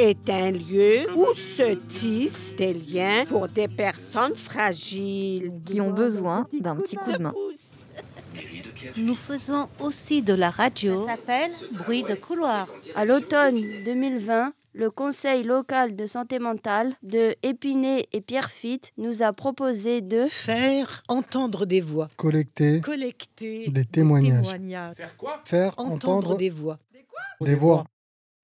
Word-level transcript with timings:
est 0.00 0.30
un 0.30 0.50
lieu 0.50 1.06
où 1.14 1.26
se 1.34 1.74
tissent 1.74 2.56
des 2.56 2.72
liens 2.72 3.26
pour 3.28 3.48
des 3.48 3.68
personnes 3.68 4.34
fragiles 4.34 5.52
qui 5.66 5.80
ont 5.80 5.90
besoin 5.90 6.46
d'un 6.58 6.76
petit 6.76 6.96
coup 6.96 7.12
de 7.12 7.18
main. 7.18 7.34
Nous 8.96 9.14
faisons 9.14 9.68
aussi 9.78 10.22
de 10.22 10.32
la 10.32 10.48
radio. 10.48 11.04
Ça 11.06 11.16
s'appelle 11.16 11.50
Bruit 11.72 12.02
de 12.02 12.14
couloir. 12.14 12.66
À 12.96 13.04
l'automne 13.04 13.60
2020, 13.84 14.54
le 14.72 14.90
Conseil 14.90 15.42
local 15.42 15.96
de 15.96 16.06
santé 16.06 16.38
mentale 16.38 16.94
de 17.02 17.34
Épinay 17.42 18.06
et 18.12 18.22
Pierrefitte 18.22 18.92
nous 18.96 19.22
a 19.22 19.34
proposé 19.34 20.00
de 20.00 20.26
faire 20.28 21.02
entendre 21.08 21.66
des 21.66 21.82
voix, 21.82 22.08
collecter 22.16 22.80
collecter 22.80 23.68
des 23.68 23.84
témoignages, 23.84 24.46
Faire 24.96 25.16
quoi 25.18 25.40
faire 25.44 25.74
entendre 25.76 25.94
entendre 25.94 26.36
des 26.38 26.50
voix, 26.50 26.78
des 27.40 27.54
voix, 27.54 27.84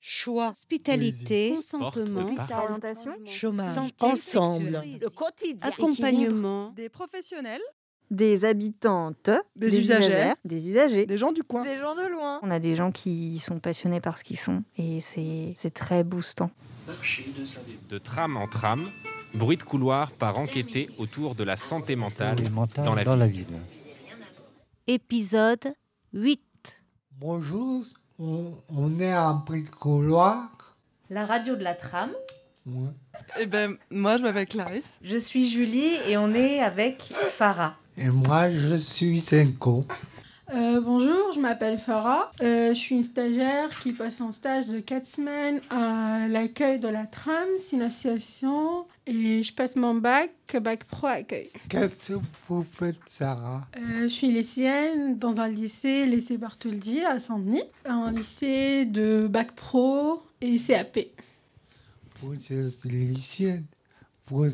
choix, 0.07 0.55
Hospitalité, 0.57 1.53
consentement, 1.57 2.27
Orientation, 2.63 3.13
chômage, 3.27 3.75
Santé 3.75 3.95
ensemble, 4.05 4.85
le 5.01 5.09
quotidien, 5.11 5.69
accompagnement, 5.69 6.71
Des 6.77 6.89
professionnels, 6.89 7.61
des 8.09 8.45
habitantes, 8.45 9.31
Des 9.57 9.77
usagères. 9.77 9.99
usagères, 9.99 10.37
des 10.45 10.69
usagers. 10.69 11.07
des 11.07 11.19
gens 11.19 11.33
du 11.33 11.43
coin. 11.43 11.63
Des 11.65 11.77
gens 11.77 11.97
de 11.97 12.07
loin. 12.09 12.39
On 12.43 12.53
a 12.53 12.61
des 12.61 12.77
gens 12.77 12.93
qui 12.93 13.41
sont 13.41 13.59
passionnés 13.59 14.01
par 14.01 14.17
ce 14.17 14.23
qu'ils 14.23 14.39
font 14.39 14.63
et 14.79 15.01
c'est 15.01 15.55
c'est 15.57 15.75
très 15.75 16.05
boostant. 16.05 16.53
De 17.89 17.99
tram 17.99 18.37
en 18.37 18.47
tram, 18.47 18.89
bruit 19.35 19.57
de 19.57 19.65
couloir 19.65 20.13
par 20.13 20.39
enquêter 20.39 20.89
autour 20.99 21.35
de 21.35 21.43
la 21.43 21.57
santé 21.57 21.97
mentale 21.97 22.37
dans 22.77 22.95
la 22.95 23.27
ville. 23.27 23.47
épisode 24.87 25.75
8. 26.13 26.41
Bonjour, 27.19 27.83
on, 28.19 28.53
on 28.75 28.99
est 29.01 29.17
en 29.17 29.39
prix 29.39 29.63
de 29.63 29.69
couloir. 29.71 30.49
La 31.11 31.25
radio 31.27 31.57
de 31.57 31.63
la 31.63 31.75
tram. 31.75 32.11
Ouais. 32.67 32.91
Eh 33.41 33.47
ben, 33.47 33.77
moi, 33.91 34.17
je 34.17 34.23
m'appelle 34.23 34.47
Clarisse. 34.47 34.99
Je 35.03 35.17
suis 35.17 35.49
Julie 35.49 35.95
et 36.09 36.17
on 36.17 36.33
est 36.35 36.61
avec 36.61 37.13
Farah. 37.31 37.75
Et 37.97 38.09
moi, 38.09 38.51
je 38.51 38.75
suis 38.75 39.21
Senko. 39.21 39.85
Euh, 40.55 40.81
bonjour, 40.81 41.33
je 41.35 41.41
m'appelle 41.41 41.77
Farah. 41.77 42.31
Euh, 42.41 42.69
je 42.69 42.75
suis 42.75 42.95
une 42.95 43.03
stagiaire 43.03 43.69
qui 43.81 43.93
passe 43.93 44.21
en 44.21 44.31
stage 44.31 44.69
de 44.69 44.79
4 44.79 45.07
semaines 45.07 45.61
à 45.71 46.29
l'accueil 46.29 46.79
de 46.79 46.87
la 46.87 47.05
tram. 47.07 47.49
C'est 47.61 47.77
une 47.77 47.83
association. 47.83 48.87
Et 49.09 49.43
je 49.43 49.53
passe 49.53 49.75
mon 49.75 49.95
bac, 49.95 50.31
bac 50.63 50.85
pro 50.85 51.09
accueil. 51.09 51.51
Qu'est-ce 51.69 52.13
que 52.13 52.19
vous 52.49 52.63
faites, 52.63 53.01
Sarah? 53.07 53.67
Euh, 53.77 54.03
je 54.05 54.09
suis 54.09 54.31
lycéenne 54.31 55.19
dans 55.19 55.41
un 55.41 55.49
lycée, 55.49 56.07
lycée 56.07 56.39
Bartholdi 56.39 57.01
à 57.01 57.19
Saint-Denis. 57.19 57.65
Un 57.85 58.13
lycée 58.13 58.85
de 58.85 59.27
bac 59.29 59.53
pro 59.53 60.23
et 60.41 60.59
CAP. 60.59 60.99
Vous 62.23 62.35
êtes 62.35 62.85
lycéenne? 62.85 63.65
Vous, 64.27 64.47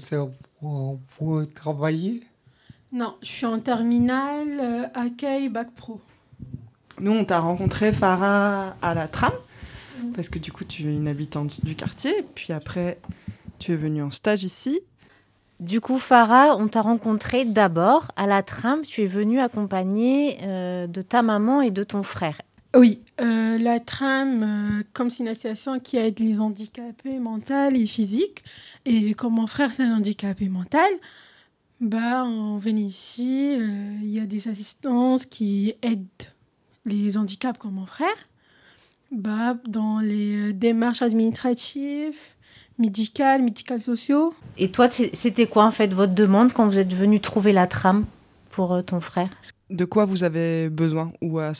vous, 0.60 1.00
vous 1.18 1.46
travaillez? 1.46 2.22
Non, 2.92 3.14
je 3.22 3.28
suis 3.28 3.46
en 3.46 3.58
terminale, 3.58 4.60
euh, 4.60 4.86
accueil, 4.94 5.48
bac 5.48 5.70
pro. 5.74 6.00
Nous, 7.00 7.12
on 7.12 7.24
t'a 7.24 7.40
rencontré, 7.40 7.92
Farah, 7.92 8.76
à 8.82 8.94
la 8.94 9.08
tram, 9.08 9.32
parce 10.14 10.28
que 10.28 10.38
du 10.38 10.52
coup, 10.52 10.64
tu 10.64 10.82
es 10.82 10.94
une 10.94 11.08
habitante 11.08 11.64
du 11.64 11.74
quartier. 11.74 12.14
Puis 12.34 12.52
après, 12.52 12.98
tu 13.58 13.72
es 13.72 13.76
venue 13.76 14.02
en 14.02 14.10
stage 14.10 14.44
ici. 14.44 14.80
Du 15.58 15.80
coup, 15.80 15.98
Farah, 15.98 16.56
on 16.58 16.68
t'a 16.68 16.82
rencontré 16.82 17.44
d'abord 17.44 18.08
à 18.16 18.26
la 18.26 18.42
tram. 18.42 18.82
Tu 18.82 19.02
es 19.02 19.06
venue 19.06 19.40
accompagnée 19.40 20.38
euh, 20.42 20.86
de 20.86 21.02
ta 21.02 21.22
maman 21.22 21.62
et 21.62 21.70
de 21.70 21.84
ton 21.84 22.02
frère. 22.02 22.40
Oui, 22.74 23.00
euh, 23.20 23.58
la 23.58 23.80
tram, 23.80 24.42
euh, 24.42 24.82
comme 24.94 25.10
c'est 25.10 25.22
une 25.22 25.28
association 25.28 25.78
qui 25.78 25.98
aide 25.98 26.18
les 26.20 26.40
handicapés 26.40 27.18
mentaux 27.18 27.70
et 27.70 27.86
physiques, 27.86 28.42
et 28.86 29.12
comme 29.12 29.34
mon 29.34 29.46
frère 29.46 29.72
c'est 29.74 29.82
un 29.82 29.98
handicapé 29.98 30.48
mental, 30.48 30.90
bah 31.82 32.24
venait 32.58 32.82
ici, 32.82 33.56
euh, 33.58 33.96
il 34.02 34.10
y 34.10 34.20
a 34.20 34.26
des 34.26 34.46
assistances 34.46 35.26
qui 35.26 35.74
aident 35.82 36.06
les 36.86 37.16
handicaps 37.16 37.58
comme 37.58 37.72
mon 37.72 37.86
frère, 37.86 38.08
bah 39.10 39.56
dans 39.66 39.98
les 39.98 40.50
euh, 40.50 40.52
démarches 40.52 41.02
administratives, 41.02 42.16
médicales, 42.78 43.42
médicales 43.42 43.80
sociaux. 43.80 44.32
Et 44.58 44.70
toi, 44.70 44.88
c'était 44.90 45.46
quoi 45.46 45.64
en 45.64 45.72
fait 45.72 45.92
votre 45.92 46.14
demande 46.14 46.52
quand 46.52 46.66
vous 46.66 46.78
êtes 46.78 46.94
venu 46.94 47.18
trouver 47.18 47.52
la 47.52 47.66
tram 47.66 48.06
pour 48.52 48.72
euh, 48.72 48.82
ton 48.82 49.00
frère 49.00 49.30
De 49.70 49.84
quoi 49.84 50.04
vous 50.04 50.22
avez 50.22 50.68
besoin 50.68 51.12
Ou 51.20 51.40
à, 51.40 51.52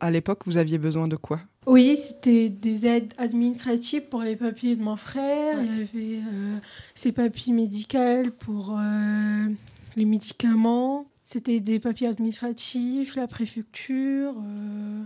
à 0.00 0.10
l'époque, 0.10 0.42
vous 0.46 0.56
aviez 0.56 0.78
besoin 0.78 1.08
de 1.08 1.16
quoi? 1.16 1.40
Oui, 1.66 1.96
c'était 1.96 2.50
des 2.50 2.84
aides 2.84 3.14
administratives 3.16 4.02
pour 4.08 4.22
les 4.22 4.36
papiers 4.36 4.76
de 4.76 4.82
mon 4.82 4.96
frère. 4.96 5.56
Il 5.62 5.66
y 5.66 5.82
avait 5.82 6.22
euh, 6.22 6.58
ses 6.94 7.10
papiers 7.10 7.54
médicaux 7.54 8.30
pour 8.38 8.76
euh, 8.78 9.46
les 9.96 10.04
médicaments. 10.04 11.06
C'était 11.24 11.60
des 11.60 11.80
papiers 11.80 12.08
administratifs, 12.08 13.16
la 13.16 13.26
préfecture, 13.26 14.34
euh, 14.36 15.04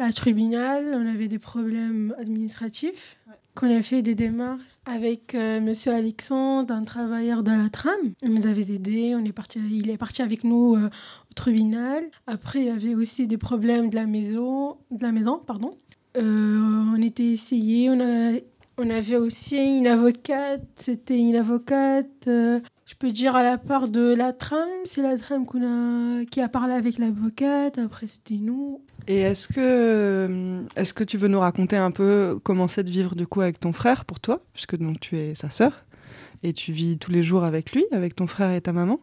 la 0.00 0.12
tribunal. 0.12 0.90
On 0.94 1.06
avait 1.06 1.28
des 1.28 1.38
problèmes 1.38 2.12
administratifs. 2.18 3.16
Qu'on 3.60 3.76
a 3.76 3.82
fait 3.82 4.00
des 4.00 4.14
démarches 4.14 4.62
avec 4.86 5.34
euh, 5.34 5.60
Monsieur 5.60 5.92
Alexandre, 5.92 6.72
un 6.72 6.84
travailleur 6.84 7.42
de 7.42 7.50
la 7.50 7.68
tram. 7.68 7.92
Il 8.22 8.32
nous 8.32 8.46
avait 8.46 8.72
aidés. 8.72 9.14
On 9.14 9.22
est 9.22 9.34
parti, 9.34 9.60
il 9.70 9.90
est 9.90 9.98
parti 9.98 10.22
avec 10.22 10.44
nous 10.44 10.76
euh, 10.76 10.86
au 10.86 11.34
tribunal. 11.34 12.04
Après, 12.26 12.60
il 12.60 12.64
y 12.64 12.70
avait 12.70 12.94
aussi 12.94 13.26
des 13.26 13.36
problèmes 13.36 13.90
de 13.90 13.96
la 13.96 14.06
maison, 14.06 14.78
de 14.90 15.02
la 15.02 15.12
maison, 15.12 15.42
pardon. 15.46 15.76
Euh, 16.16 16.84
on 16.96 17.02
était 17.02 17.26
essayé, 17.26 17.90
on, 17.90 18.00
a, 18.00 18.38
on 18.78 18.88
avait 18.88 19.16
aussi 19.16 19.58
une 19.58 19.86
avocate, 19.86 20.62
c'était 20.76 21.18
une 21.18 21.36
avocate, 21.36 22.28
euh, 22.28 22.60
je 22.90 22.96
peux 22.96 23.12
dire 23.12 23.36
à 23.36 23.44
la 23.44 23.56
part 23.56 23.86
de 23.86 24.12
la 24.12 24.32
tram, 24.32 24.68
c'est 24.84 25.00
la 25.00 25.16
tram 25.16 25.46
qu'on 25.46 25.62
a, 25.62 26.24
qui 26.24 26.40
a 26.40 26.48
parlé 26.48 26.74
avec 26.74 26.98
l'avocate, 26.98 27.78
après 27.78 28.08
c'était 28.08 28.34
nous. 28.34 28.82
Et 29.06 29.20
est-ce 29.20 29.46
que, 29.46 29.54
euh, 29.60 30.62
est-ce 30.74 30.92
que 30.92 31.04
tu 31.04 31.16
veux 31.16 31.28
nous 31.28 31.38
raconter 31.38 31.76
un 31.76 31.92
peu 31.92 32.40
comment 32.42 32.66
c'est 32.66 32.82
de 32.82 32.90
vivre 32.90 33.14
du 33.14 33.28
coup 33.28 33.42
avec 33.42 33.60
ton 33.60 33.72
frère 33.72 34.04
pour 34.04 34.18
toi 34.18 34.42
Puisque 34.54 34.76
donc 34.76 34.98
tu 34.98 35.16
es 35.16 35.36
sa 35.36 35.50
sœur 35.50 35.84
et 36.42 36.52
tu 36.52 36.72
vis 36.72 36.98
tous 36.98 37.12
les 37.12 37.22
jours 37.22 37.44
avec 37.44 37.70
lui, 37.70 37.84
avec 37.92 38.16
ton 38.16 38.26
frère 38.26 38.50
et 38.50 38.60
ta 38.60 38.72
maman. 38.72 38.98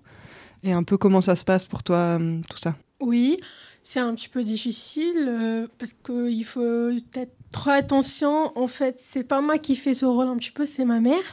Et 0.64 0.74
un 0.74 0.84
peu 0.84 0.98
comment 0.98 1.22
ça 1.22 1.38
se 1.38 1.46
passe 1.46 1.66
pour 1.66 1.82
toi, 1.82 2.20
euh, 2.20 2.42
tout 2.50 2.58
ça? 2.58 2.76
Oui, 3.00 3.40
c'est 3.84 4.02
un 4.02 4.14
petit 4.16 4.28
peu 4.28 4.44
difficile 4.44 5.26
euh, 5.30 5.68
parce 5.78 5.94
qu'il 5.94 6.44
faut 6.44 6.60
peut-être 6.60 7.32
trop 7.52 7.70
attention. 7.70 8.52
En 8.58 8.68
fait, 8.68 9.00
c'est 9.02 9.24
pas 9.24 9.40
moi 9.40 9.58
qui 9.60 9.78
fais 9.78 9.94
ce 9.94 10.06
rôle 10.06 10.28
un 10.28 10.36
petit 10.36 10.52
peu, 10.52 10.66
c'est 10.66 10.84
ma 10.84 11.00
mère. 11.00 11.24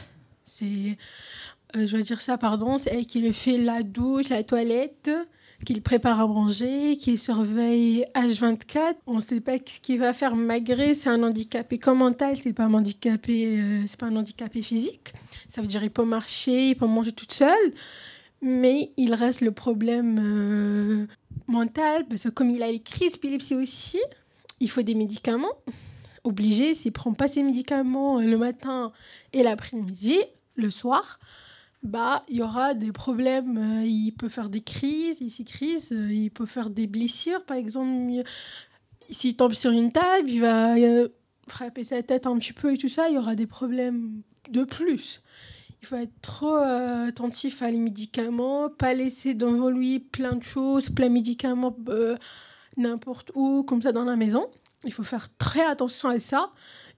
C'est, 0.45 0.97
je 1.75 1.97
vais 1.97 2.03
dire 2.03 2.21
ça, 2.21 2.37
pardon, 2.37 2.77
c'est 2.77 2.91
elle 2.93 3.05
qui 3.05 3.21
le 3.21 3.31
fait 3.31 3.57
la 3.57 3.83
douche, 3.83 4.29
la 4.29 4.43
toilette, 4.43 5.09
qui 5.65 5.73
le 5.73 5.81
prépare 5.81 6.19
à 6.19 6.27
manger, 6.27 6.97
qui 6.97 7.11
le 7.11 7.17
surveille 7.17 8.05
H24. 8.13 8.95
On 9.07 9.15
ne 9.15 9.19
sait 9.19 9.41
pas 9.41 9.53
ce 9.57 9.79
qu'il 9.79 9.99
va 9.99 10.13
faire 10.13 10.35
malgré 10.35 10.95
c'est 10.95 11.09
un 11.09 11.23
handicapé 11.23 11.77
comme 11.77 11.99
mental, 11.99 12.37
c'est 12.41 12.53
pas 12.53 12.63
un 12.63 12.73
handicapé, 12.73 13.59
euh, 13.59 13.83
c'est 13.87 13.99
pas 13.99 14.07
un 14.07 14.15
handicapé 14.15 14.61
physique. 14.61 15.13
Ça 15.49 15.61
veut 15.61 15.67
dire 15.67 15.83
il 15.83 15.91
peut 15.91 16.05
marcher, 16.05 16.69
il 16.69 16.75
peut 16.75 16.87
manger 16.87 17.11
toute 17.11 17.33
seule. 17.33 17.73
Mais 18.41 18.91
il 18.97 19.13
reste 19.13 19.41
le 19.41 19.51
problème 19.51 20.19
euh, 20.21 21.07
mental, 21.47 22.05
parce 22.07 22.23
que 22.23 22.29
comme 22.29 22.49
il 22.49 22.61
a 22.61 22.71
les 22.71 22.79
crises 22.79 23.13
d'épilepsie 23.13 23.55
aussi, 23.55 23.99
il 24.59 24.69
faut 24.69 24.81
des 24.81 24.95
médicaments. 24.95 25.55
Obligé, 26.23 26.73
s'il 26.73 26.91
prend 26.91 27.13
pas 27.13 27.27
ses 27.27 27.43
médicaments 27.43 28.19
euh, 28.19 28.21
le 28.21 28.37
matin 28.37 28.91
et 29.33 29.41
l'après-midi, 29.41 30.19
le 30.55 30.69
soir, 30.69 31.19
bah, 31.85 32.23
il 32.27 32.37
y 32.37 32.41
aura 32.41 32.73
des 32.73 32.91
problèmes. 32.91 33.57
euh, 33.57 33.85
il 33.85 34.11
peut 34.11 34.29
faire 34.29 34.49
des 34.49 34.61
crises, 34.61 35.17
ces 35.29 35.43
crises, 35.43 35.91
euh, 35.91 36.11
il 36.11 36.31
peut 36.31 36.45
faire 36.45 36.69
des 36.69 36.87
blessures. 36.87 37.43
Par 37.45 37.57
exemple, 37.57 37.87
il- 38.11 38.23
s'il 39.09 39.35
tombe 39.35 39.53
sur 39.53 39.71
une 39.71 39.91
table, 39.91 40.29
il 40.29 40.41
va 40.41 40.75
euh, 40.75 41.07
frapper 41.47 41.83
sa 41.83 42.01
tête 42.03 42.25
un 42.27 42.37
petit 42.37 42.53
peu 42.53 42.73
et 42.73 42.77
tout 42.77 42.87
ça, 42.89 43.07
il 43.09 43.15
y 43.15 43.17
aura 43.17 43.35
des 43.35 43.47
problèmes 43.47 44.21
de 44.49 44.63
plus. 44.63 45.21
Il 45.81 45.87
faut 45.87 45.95
être 45.97 46.19
trop 46.21 46.55
attentif 46.55 47.61
à 47.61 47.69
les 47.69 47.79
médicaments, 47.79 48.69
pas 48.69 48.93
laisser 48.95 49.35
devant 49.35 49.69
lui 49.69 49.99
plein 49.99 50.33
de 50.33 50.41
choses, 50.43 50.89
plein 50.89 51.07
de 51.09 51.13
médicaments 51.13 51.75
n'importe 52.77 53.31
où, 53.35 53.63
comme 53.63 53.81
ça 53.83 53.91
dans 53.91 54.03
la 54.05 54.15
maison. 54.15 54.47
Il 54.83 54.93
faut 54.93 55.03
faire 55.03 55.27
très 55.37 55.63
attention 55.65 56.09
à 56.09 56.19
ça. 56.19 56.51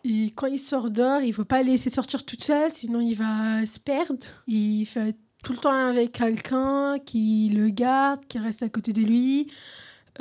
Et 0.09 0.31
quand 0.35 0.47
il 0.47 0.59
sort 0.59 0.89
dehors, 0.89 1.21
il 1.21 1.29
ne 1.29 1.33
faut 1.33 1.43
pas 1.43 1.61
le 1.61 1.71
laisser 1.71 1.89
sortir 1.89 2.23
toute 2.23 2.43
seule, 2.43 2.71
sinon 2.71 3.01
il 3.01 3.15
va 3.15 3.65
se 3.65 3.77
perdre. 3.77 4.25
Il 4.47 4.85
fait 4.85 5.17
tout 5.43 5.51
le 5.51 5.57
temps 5.57 5.71
avec 5.71 6.13
quelqu'un 6.13 6.97
qui 6.99 7.49
le 7.53 7.69
garde, 7.69 8.25
qui 8.27 8.37
reste 8.37 8.63
à 8.63 8.69
côté 8.69 8.93
de 8.93 9.01
lui. 9.01 9.51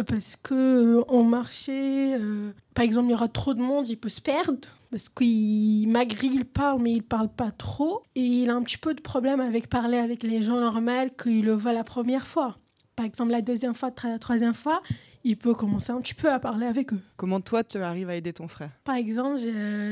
Euh, 0.00 0.02
Parce 0.02 0.36
que 0.42 1.04
euh, 1.08 1.22
marché, 1.22 2.14
euh, 2.14 2.50
par 2.74 2.84
exemple, 2.84 3.08
il 3.08 3.12
y 3.12 3.14
aura 3.14 3.28
trop 3.28 3.54
de 3.54 3.60
monde, 3.60 3.88
il 3.88 3.96
peut 3.96 4.08
se 4.08 4.20
perdre. 4.20 4.68
Parce 4.90 5.08
qu'il 5.08 5.88
malgré 5.88 6.26
il 6.26 6.44
parle, 6.44 6.82
mais 6.82 6.92
il 6.94 7.02
parle 7.02 7.28
pas 7.28 7.52
trop. 7.52 8.02
Et 8.16 8.22
il 8.22 8.50
a 8.50 8.56
un 8.56 8.62
petit 8.62 8.78
peu 8.78 8.92
de 8.92 9.00
problème 9.00 9.40
avec 9.40 9.68
parler 9.68 9.98
avec 9.98 10.24
les 10.24 10.42
gens 10.42 10.58
normaux 10.58 11.10
qu'il 11.22 11.44
le 11.44 11.52
voit 11.52 11.72
la 11.72 11.84
première 11.84 12.26
fois. 12.26 12.58
Par 12.96 13.06
exemple, 13.06 13.30
la 13.30 13.42
deuxième 13.42 13.74
fois, 13.74 13.90
la 14.02 14.18
troisième 14.18 14.54
fois, 14.54 14.80
il 15.26 15.36
peut 15.36 15.54
commencer 15.54 15.90
un 15.90 16.00
petit 16.00 16.14
peu 16.14 16.30
à 16.30 16.38
parler 16.38 16.66
avec 16.66 16.92
eux. 16.92 17.00
Comment 17.16 17.40
toi, 17.40 17.64
tu 17.64 17.78
arrives 17.78 18.08
à 18.08 18.14
aider 18.14 18.32
ton 18.32 18.46
frère? 18.46 18.70
Par 18.84 18.94
exemple, 18.94 19.38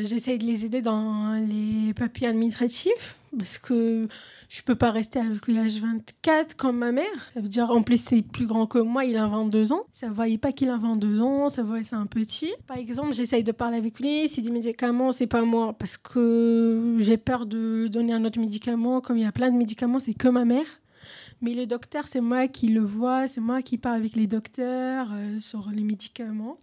j'essaye 0.05 0.39
de 0.39 0.45
les 0.45 0.65
aider 0.65 0.81
dans 0.81 1.35
les 1.35 1.93
papiers 1.93 2.29
administratifs 2.29 3.17
parce 3.37 3.59
que 3.59 4.07
je 4.49 4.63
peux 4.63 4.77
pas 4.77 4.93
rester 4.93 5.19
avec 5.19 5.45
lui 5.49 5.57
H24 5.57 6.55
comme 6.57 6.79
ma 6.79 6.93
mère. 6.93 7.05
Ça 7.35 7.41
veut 7.41 7.49
dire, 7.49 7.69
en 7.71 7.83
plus, 7.83 8.01
c'est 8.01 8.23
plus 8.23 8.47
grand 8.47 8.69
que 8.69 8.79
moi, 8.79 9.05
il 9.07 9.17
a 9.17 9.27
22 9.27 9.73
ans. 9.73 9.83
Ça 9.91 10.09
ne 10.09 10.13
voyait 10.13 10.39
pas 10.39 10.53
qu'il 10.53 10.69
a 10.69 10.77
22 10.77 11.21
ans, 11.21 11.49
ça 11.49 11.65
voyait 11.65 11.83
c'est 11.83 11.97
un 11.97 12.07
petit. 12.07 12.53
Par 12.69 12.77
exemple, 12.77 13.13
j'essaye 13.13 13.43
de 13.43 13.51
parler 13.51 13.77
avec 13.77 13.99
lui. 13.99 14.29
S'il 14.29 14.45
dit 14.45 14.53
médicaments, 14.53 15.11
c'est 15.11 15.27
pas 15.27 15.43
moi 15.43 15.73
parce 15.77 15.97
que 15.97 16.97
j'ai 17.01 17.17
peur 17.17 17.47
de 17.47 17.89
donner 17.89 18.13
un 18.13 18.25
autre 18.25 18.39
médicament. 18.39 19.01
Comme 19.01 19.17
il 19.17 19.25
y 19.25 19.27
a 19.27 19.33
plein 19.33 19.51
de 19.51 19.57
médicaments, 19.57 19.99
c'est 19.99 20.15
que 20.15 20.29
ma 20.29 20.45
mère. 20.45 20.67
Mais 21.45 21.53
le 21.53 21.67
docteur, 21.67 22.09
c'est 22.09 22.23
moi 22.23 22.49
qui 22.49 22.69
le 22.69 22.81
vois, 22.81 23.29
c'est 23.29 23.43
moi 23.43 23.61
qui 23.61 23.77
parle 23.77 23.97
avec 23.97 24.17
les 24.17 24.27
docteurs 24.27 25.09
euh, 25.13 25.39
sur 25.41 25.69
les 25.69 25.83
médicaments. 25.83 26.59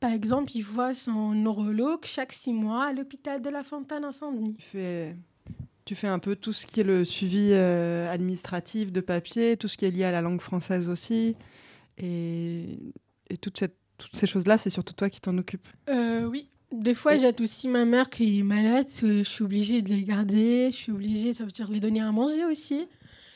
Par 0.00 0.12
exemple, 0.12 0.52
il 0.54 0.62
voit 0.62 0.94
son 0.94 1.34
neurologue 1.34 2.06
chaque 2.06 2.32
six 2.32 2.54
mois 2.54 2.84
à 2.84 2.92
l'hôpital 2.94 3.42
de 3.42 3.50
la 3.50 3.62
Fontaine 3.62 4.06
à 4.06 4.12
Saint-Denis. 4.12 4.56
Tu 5.84 5.94
fais 5.94 6.08
un 6.08 6.18
peu 6.18 6.36
tout 6.36 6.54
ce 6.54 6.64
qui 6.64 6.80
est 6.80 6.84
le 6.84 7.04
suivi 7.04 7.50
euh, 7.52 8.10
administratif 8.10 8.92
de 8.92 9.02
papier, 9.02 9.58
tout 9.58 9.68
ce 9.68 9.76
qui 9.76 9.84
est 9.84 9.90
lié 9.90 10.04
à 10.04 10.10
la 10.10 10.22
langue 10.22 10.40
française 10.40 10.88
aussi. 10.88 11.36
Et, 11.98 12.78
et 13.28 13.36
toute 13.36 13.58
cette, 13.58 13.76
toutes 13.98 14.16
ces 14.16 14.26
choses-là, 14.26 14.56
c'est 14.56 14.70
surtout 14.70 14.94
toi 14.94 15.10
qui 15.10 15.20
t'en 15.20 15.36
occupes. 15.36 15.68
Euh, 15.90 16.24
oui. 16.24 16.48
Des 16.72 16.94
fois, 16.94 17.18
j'aide 17.18 17.42
aussi 17.42 17.68
ma 17.68 17.84
mère 17.84 18.08
qui 18.08 18.38
est 18.38 18.42
malade. 18.42 18.86
Je 19.02 19.22
suis 19.22 19.44
obligée 19.44 19.82
de 19.82 19.90
les 19.90 20.04
garder. 20.04 20.70
Je 20.70 20.76
suis 20.76 20.92
obligée, 20.92 21.34
ça 21.34 21.44
veut 21.44 21.50
dire 21.50 21.70
les 21.70 21.80
donner 21.80 22.00
à 22.00 22.10
manger 22.10 22.46
aussi. 22.46 22.86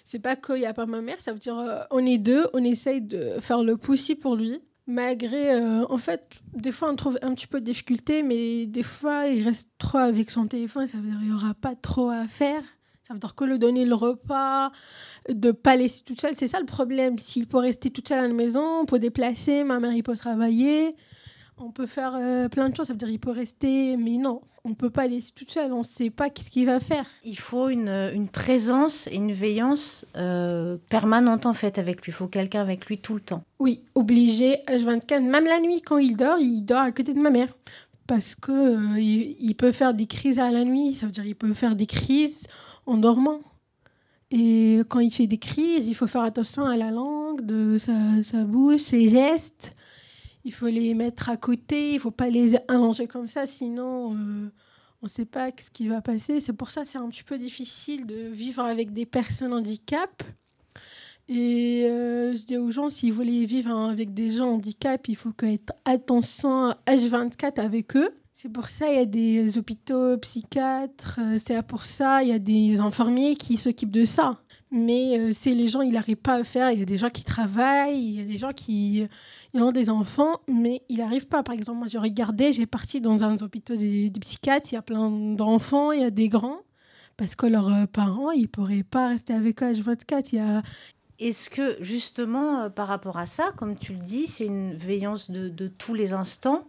C'est 0.05 0.19
pas 0.19 0.37
qu'il 0.37 0.57
n'y 0.57 0.67
a 0.67 0.75
pas 0.75 0.87
ma 0.87 1.01
mère, 1.01 1.21
ça 1.21 1.33
veut 1.33 1.39
dire 1.39 1.59
euh, 1.59 1.81
on 1.91 2.05
est 2.05 2.19
deux, 2.19 2.47
on 2.53 2.65
essaye 2.65 3.01
de 3.01 3.35
faire 3.41 3.63
le 3.63 3.77
possible 3.77 4.21
pour 4.21 4.37
lui 4.37 4.61
malgré, 4.87 5.53
euh, 5.55 5.85
en 5.89 5.99
fait, 5.99 6.41
des 6.55 6.73
fois 6.73 6.91
on 6.91 6.97
trouve 6.97 7.19
un 7.23 7.35
petit 7.35 7.47
peu 7.47 7.61
de 7.61 7.67
difficulté, 7.67 8.23
mais 8.23 8.67
des 8.67 8.83
fois 8.83 9.27
il 9.27 9.45
reste 9.45 9.69
trop 9.79 9.99
avec 9.99 10.31
son 10.31 10.47
téléphone, 10.47 10.87
ça 10.87 10.99
veut 10.99 11.09
dire 11.09 11.19
qu'il 11.19 11.29
n'y 11.29 11.35
aura 11.35 11.55
pas 11.55 11.75
trop 11.75 12.11
à 12.11 12.27
faire. 12.27 12.63
Ça 13.07 13.15
veut 13.15 13.21
dire 13.21 13.35
que 13.35 13.45
le 13.45 13.59
donner 13.59 13.85
le 13.85 13.95
repas, 13.95 14.71
de 15.29 15.51
pas 15.51 15.77
laisser 15.77 16.03
toute 16.05 16.21
seule, 16.21 16.37
c'est 16.37 16.47
ça 16.47 16.61
le 16.61 16.67
problème. 16.67 17.19
S'il 17.19 17.49
peut 17.49 17.59
rester 17.59 17.91
toute 17.91 18.09
seule 18.09 18.21
à 18.21 18.29
la 18.29 18.33
maison, 18.33 18.81
on 18.81 18.87
peut 18.87 19.01
déplacer, 19.01 19.65
ma 19.65 19.81
mère 19.81 19.93
il 19.93 20.05
peut 20.05 20.17
travailler, 20.17 20.95
on 21.63 21.71
peut 21.71 21.87
faire 21.87 22.15
euh, 22.17 22.49
plein 22.49 22.69
de 22.69 22.77
choses. 22.77 22.87
Ça 22.87 22.93
veut 22.93 22.99
dire 22.99 23.09
qu'il 23.09 23.21
peut 23.21 23.31
rester, 23.31 23.97
mais 23.97 24.17
non, 24.19 24.43
on 24.65 24.71
ne 24.71 24.75
peut 24.75 24.91
pas 24.91 25.07
laisser 25.07 25.31
toute 25.35 25.51
seule. 25.51 25.73
On 25.73 25.79
ne 25.79 25.85
sait 25.85 26.11
pas 26.11 26.31
qu'est-ce 26.31 26.51
qu'il 26.51 26.67
va 26.67 26.81
faire. 26.81 27.07
Il 27.25 27.39
faut 27.39 27.69
une, 27.69 27.89
une 27.89 28.29
présence 28.29 29.07
et 29.07 29.17
une 29.17 29.33
veillance 29.33 30.05
euh, 30.17 30.77
permanente 30.89 31.47
en 31.47 31.55
fait 31.55 31.79
avec 31.79 32.05
lui. 32.05 32.11
Il 32.11 32.15
faut 32.15 32.27
quelqu'un 32.27 32.61
avec 32.61 32.87
lui 32.87 32.99
tout 32.99 33.15
le 33.15 33.21
temps. 33.21 33.45
Oui, 33.59 33.83
obligé, 33.95 34.59
H24. 34.69 35.23
Même 35.23 35.45
la 35.45 35.61
nuit, 35.61 35.81
quand 35.83 35.99
il 35.99 36.17
dort, 36.17 36.39
il 36.39 36.63
dort 36.63 36.83
à 36.83 36.93
côté 36.93 37.15
de 37.15 37.21
ma 37.21 37.31
mère. 37.31 37.57
Parce 38.07 38.35
que 38.35 38.53
euh, 38.53 39.01
il, 39.01 39.55
peut 39.55 39.73
faire 39.73 39.95
des 39.95 40.07
crises 40.07 40.39
à 40.39 40.51
la 40.51 40.65
nuit. 40.65 40.95
Ça 40.95 41.07
veut 41.07 41.13
dire 41.13 41.25
qu'il 41.25 41.37
peut 41.37 41.55
faire 41.55 41.77
des 41.77 41.87
crises 41.87 42.47
en 42.87 42.97
dormant. 42.97 43.41
Et 44.31 44.81
quand 44.89 45.01
il 45.01 45.11
fait 45.11 45.27
des 45.27 45.39
crises, 45.39 45.87
il 45.87 45.95
faut 45.95 46.07
faire 46.07 46.23
attention 46.23 46.65
à 46.65 46.77
la 46.77 46.91
langue, 46.91 47.43
de 47.43 47.77
sa, 47.77 47.93
sa 48.23 48.45
bouche, 48.45 48.81
ses 48.81 49.09
gestes 49.09 49.75
il 50.45 50.53
faut 50.53 50.67
les 50.67 50.95
mettre 50.95 51.29
à 51.29 51.37
côté, 51.37 51.95
il 51.95 52.01
faut 52.01 52.11
pas 52.11 52.29
les 52.29 52.57
allonger 52.69 53.07
comme 53.07 53.27
ça, 53.27 53.47
sinon 53.47 54.15
euh, 54.15 54.51
on 55.03 55.07
ne 55.07 55.09
sait 55.09 55.25
pas 55.25 55.51
ce 55.59 55.71
qui 55.71 55.89
va 55.89 56.01
passer. 56.01 56.41
C'est 56.41 56.53
pour 56.53 56.71
ça 56.71 56.85
c'est 56.85 56.99
un 56.99 57.09
petit 57.09 57.23
peu 57.23 57.39
difficile 57.39 58.07
de 58.07 58.29
vivre 58.29 58.63
avec 58.63 58.93
des 58.93 59.07
personnes 59.07 59.53
handicap. 59.53 60.23
Et 61.29 61.85
euh, 61.87 62.35
je 62.35 62.45
dis 62.45 62.57
aux 62.57 62.71
gens, 62.71 62.91
s'ils 62.91 63.13
voulaient 63.13 63.45
vivre 63.45 63.71
avec 63.71 64.13
des 64.13 64.31
gens 64.31 64.55
handicap, 64.55 65.07
il 65.09 65.17
faut 65.17 65.33
être 65.43 65.73
attention 65.85 66.75
H24 66.87 67.61
avec 67.61 67.97
eux. 67.97 68.11
C'est 68.33 68.49
pour 68.49 68.69
ça 68.69 68.87
qu'il 68.87 68.97
y 68.97 68.99
a 68.99 69.05
des 69.05 69.59
hôpitaux 69.59 70.17
psychiatres, 70.19 71.21
euh, 71.21 71.39
c'est 71.45 71.63
pour 71.63 71.87
ça 71.87 72.23
il 72.23 72.31
y 72.31 72.33
a 72.33 72.39
des 72.39 72.81
infirmiers 72.81 73.37
qui 73.37 73.57
s'occupent 73.57 73.93
de 73.93 74.05
ça. 74.05 74.41
Mais 74.73 75.33
c'est 75.35 75.51
les 75.51 75.69
gens, 75.69 75.83
ils 75.83 75.93
n'arrivent 75.93 76.17
pas 76.17 76.37
à 76.37 76.45
faire. 76.45 76.71
Il 76.71 76.79
y 76.79 76.83
a 76.83 76.87
des 76.87 76.97
gens 76.97 77.11
qui 77.11 77.25
travaillent, 77.25 78.03
il 78.03 78.19
y 78.19 78.21
a 78.21 78.25
des 78.25 78.39
gens 78.39 78.53
qui, 78.53 79.07
ils 79.55 79.63
ont 79.63 79.73
des 79.73 79.91
enfants, 79.91 80.41
mais 80.49 80.83
il 80.89 80.99
n'arrive 80.99 81.27
pas. 81.27 81.43
Par 81.43 81.55
exemple, 81.55 81.79
moi, 81.79 81.87
j'ai 81.87 81.99
regardé, 81.99 82.53
j'ai 82.53 82.67
parti 82.67 83.01
dans 83.01 83.23
un 83.23 83.37
hôpital 83.37 83.77
des, 83.77 84.11
psychiatres, 84.21 84.73
il 84.73 84.77
y 84.77 84.79
a 84.79 84.83
plein 84.83 85.11
d'enfants, 85.11 85.93
il 85.93 86.01
y 86.01 86.05
a 86.05 86.11
des 86.11 86.29
grands, 86.29 86.61
parce 87.17 87.35
que 87.35 87.47
leurs 87.47 87.69
euh, 87.69 87.87
parents, 87.87 88.31
ils 88.31 88.43
ne 88.43 88.47
pourraient 88.47 88.83
pas 88.83 89.09
rester 89.09 89.35
avec 89.35 89.63
eux 89.63 89.67
à 89.67 89.73
24. 89.73 90.33
Il 90.33 90.37
y 90.37 90.39
a... 90.41 90.63
Est-ce 91.19 91.51
que, 91.51 91.77
justement, 91.83 92.63
euh, 92.63 92.69
par 92.71 92.89
rapport 92.89 93.19
à 93.19 93.27
ça, 93.27 93.53
comme 93.57 93.77
tu 93.77 93.93
le 93.93 93.99
dis, 93.99 94.27
c'est 94.27 94.47
une 94.47 94.75
veillance 94.75 95.31
de 95.31 95.69
tous 95.69 95.95
les 95.95 96.15
instants 96.15 96.67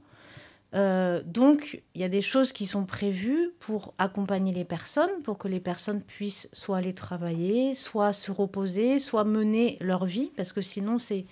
euh, 0.76 1.22
donc, 1.26 1.84
il 1.94 2.02
y 2.02 2.04
a 2.04 2.10
des 2.10 2.22
choses 2.22 2.52
qui 2.52 2.66
sont 2.66 2.86
prévues 2.86 3.52
pour 3.60 3.94
accompagner 4.00 4.52
les 4.52 4.66
personnes, 4.66 5.22
pour 5.24 5.38
que 5.38 5.48
les 5.48 5.60
personnes 5.60 6.02
puissent 6.02 6.50
soit 6.52 6.78
aller 6.78 6.96
travailler, 6.96 7.76
soit 7.76 8.12
se 8.12 8.32
reposer, 8.32 9.00
soit 9.00 9.24
mener 9.24 9.78
leur 9.82 10.06
vie, 10.06 10.32
parce 10.36 10.52
que 10.52 10.62
sinon, 10.62 10.98
c'est 10.98 11.26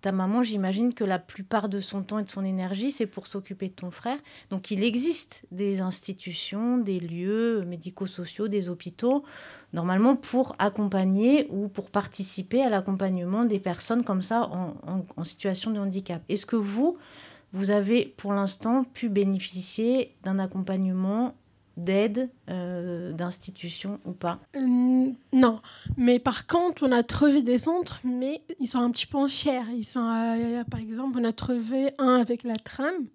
ta 0.00 0.12
maman, 0.12 0.42
j'imagine 0.42 0.94
que 0.94 1.04
la 1.04 1.18
plupart 1.18 1.68
de 1.68 1.80
son 1.80 2.02
temps 2.02 2.18
et 2.18 2.24
de 2.24 2.30
son 2.30 2.44
énergie, 2.44 2.90
c'est 2.90 3.06
pour 3.06 3.26
s'occuper 3.26 3.68
de 3.68 3.74
ton 3.74 3.90
frère. 3.90 4.18
Donc 4.50 4.70
il 4.70 4.82
existe 4.82 5.44
des 5.50 5.80
institutions, 5.80 6.78
des 6.78 7.00
lieux 7.00 7.64
médico-sociaux, 7.64 8.48
des 8.48 8.68
hôpitaux, 8.68 9.24
normalement 9.72 10.16
pour 10.16 10.54
accompagner 10.58 11.46
ou 11.50 11.68
pour 11.68 11.90
participer 11.90 12.62
à 12.62 12.70
l'accompagnement 12.70 13.44
des 13.44 13.58
personnes 13.58 14.04
comme 14.04 14.22
ça 14.22 14.50
en, 14.50 15.24
situation 15.24 15.70
de 15.70 15.78
handicap. 15.78 16.22
Est-ce 16.28 16.46
que 16.46 16.56
vous, 16.56 16.98
vous 17.56 17.70
avez 17.70 18.14
pour 18.16 18.32
l'instant 18.32 18.84
pu 18.84 19.08
bénéficier 19.08 20.14
d'un 20.22 20.38
accompagnement 20.38 21.34
d'aide 21.76 22.30
euh, 22.48 23.12
d'institution 23.12 23.98
ou 24.04 24.12
pas? 24.12 24.38
Euh, 24.56 24.60
Non, 25.32 25.60
mais 25.96 26.18
par 26.18 26.46
contre, 26.46 26.86
on 26.86 26.92
a 26.92 27.02
trouvé 27.02 27.42
des 27.42 27.58
centres, 27.58 28.00
mais 28.04 28.42
ils 28.60 28.66
sont 28.66 28.80
un 28.80 28.90
petit 28.90 29.06
peu 29.06 29.26
chers. 29.28 29.68
Ils 29.70 29.84
sont 29.84 30.00
par 30.70 30.80
exemple, 30.80 31.18
on 31.20 31.24
a 31.24 31.32
trouvé 31.32 31.92
un 31.98 32.20
avec 32.20 32.44
la 32.44 32.56
tram, 32.56 33.06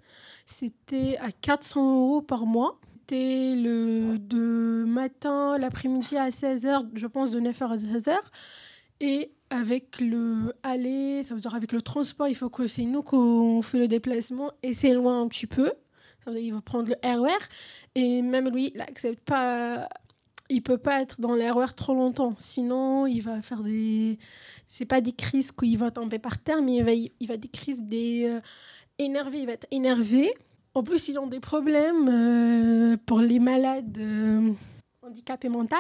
c'était 0.45 1.17
à 1.17 1.31
400 1.31 1.95
euros 1.95 2.21
par 2.21 2.45
mois. 2.45 2.79
C'était 3.11 3.55
le 3.57 4.17
de 4.19 4.85
matin, 4.87 5.57
l'après-midi 5.57 6.15
à 6.15 6.29
16h, 6.29 6.91
je 6.93 7.07
pense 7.07 7.31
de 7.31 7.41
9h 7.41 7.63
à 7.67 7.75
16h. 7.75 8.15
Et 9.01 9.31
avec 9.51 9.99
le 9.99 10.53
aller, 10.63 11.23
ça 11.23 11.35
veut 11.35 11.41
dire 11.41 11.53
avec 11.53 11.71
le 11.71 11.81
transport, 11.81 12.27
il 12.27 12.35
faut 12.35 12.49
que 12.49 12.67
c'est 12.67 12.85
nous 12.85 13.03
qu'on 13.03 13.61
fait 13.61 13.77
le 13.77 13.87
déplacement 13.87 14.51
et 14.63 14.73
c'est 14.73 14.93
loin 14.93 15.21
un 15.21 15.27
petit 15.27 15.45
peu. 15.45 15.71
Il 16.33 16.53
va 16.53 16.61
prendre 16.61 16.89
le 16.89 16.95
RER 17.03 17.45
et 17.95 18.21
même 18.21 18.49
lui, 18.49 18.71
il 18.73 18.77
n'accepte 18.77 19.19
pas. 19.21 19.87
Il 20.49 20.61
peut 20.61 20.77
pas 20.77 21.01
être 21.01 21.21
dans 21.21 21.33
l'erreur 21.33 21.73
trop 21.73 21.93
longtemps, 21.93 22.35
sinon 22.37 23.07
il 23.07 23.21
va 23.21 23.41
faire 23.41 23.63
des. 23.63 24.17
C'est 24.67 24.85
pas 24.85 25.01
des 25.01 25.13
crises 25.13 25.51
qu'il 25.51 25.77
va 25.77 25.91
tomber 25.91 26.19
par 26.19 26.39
terre, 26.39 26.61
mais 26.61 26.75
il 26.75 26.83
va, 26.83 26.91
il 26.93 27.27
va 27.27 27.37
des 27.37 27.47
crises 27.47 27.81
des 27.83 28.25
euh. 28.25 28.39
Il 28.99 29.45
va 29.47 29.53
être 29.53 29.67
énervé. 29.71 30.31
En 30.75 30.83
plus, 30.83 31.07
ils 31.07 31.17
ont 31.17 31.25
des 31.25 31.39
problèmes 31.39 32.07
euh, 32.07 32.97
pour 33.05 33.19
les 33.19 33.39
malades 33.39 33.97
euh, 33.97 34.51
handicapés 35.01 35.49
mentaux. 35.49 35.75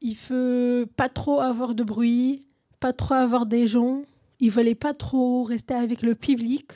Il 0.00 0.14
veut 0.14 0.86
pas 0.96 1.08
trop 1.08 1.40
avoir 1.40 1.74
de 1.74 1.82
bruit, 1.82 2.44
pas 2.80 2.92
trop 2.92 3.14
avoir 3.14 3.46
des 3.46 3.68
gens. 3.68 4.02
Il 4.40 4.50
voulait 4.50 4.74
pas 4.74 4.94
trop 4.94 5.42
rester 5.42 5.74
avec 5.74 6.02
le 6.02 6.14
public. 6.14 6.72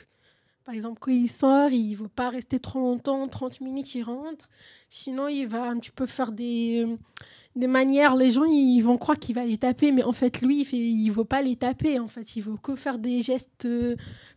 Par 0.65 0.73
exemple, 0.75 0.99
quand 0.99 1.11
il 1.11 1.29
sort, 1.29 1.71
il 1.71 1.91
ne 1.91 1.95
veut 1.95 2.07
pas 2.07 2.29
rester 2.29 2.59
trop 2.59 2.79
longtemps, 2.79 3.27
30 3.27 3.61
minutes, 3.61 3.95
il 3.95 4.03
rentre. 4.03 4.49
Sinon, 4.95 5.27
il 5.27 5.47
va 5.47 5.63
un 5.63 5.79
petit 5.79 5.89
peu 5.89 6.05
faire 6.05 6.31
des, 6.31 6.85
des 7.55 7.65
manières. 7.65 8.15
Les 8.15 8.29
gens, 8.29 8.43
ils 8.43 8.79
vont 8.81 8.99
croire 8.99 9.17
qu'il 9.17 9.33
va 9.33 9.43
les 9.43 9.57
taper, 9.57 9.91
mais 9.91 10.03
en 10.03 10.11
fait, 10.11 10.39
lui, 10.43 10.61
il 10.71 11.07
ne 11.07 11.11
veut 11.11 11.25
pas 11.25 11.41
les 11.41 11.55
taper. 11.55 11.97
En 11.97 12.07
fait, 12.07 12.35
il 12.35 12.43
veut 12.43 12.57
que 12.61 12.75
faire 12.75 12.99
des 12.99 13.23
gestes 13.23 13.65
euh, 13.65 13.95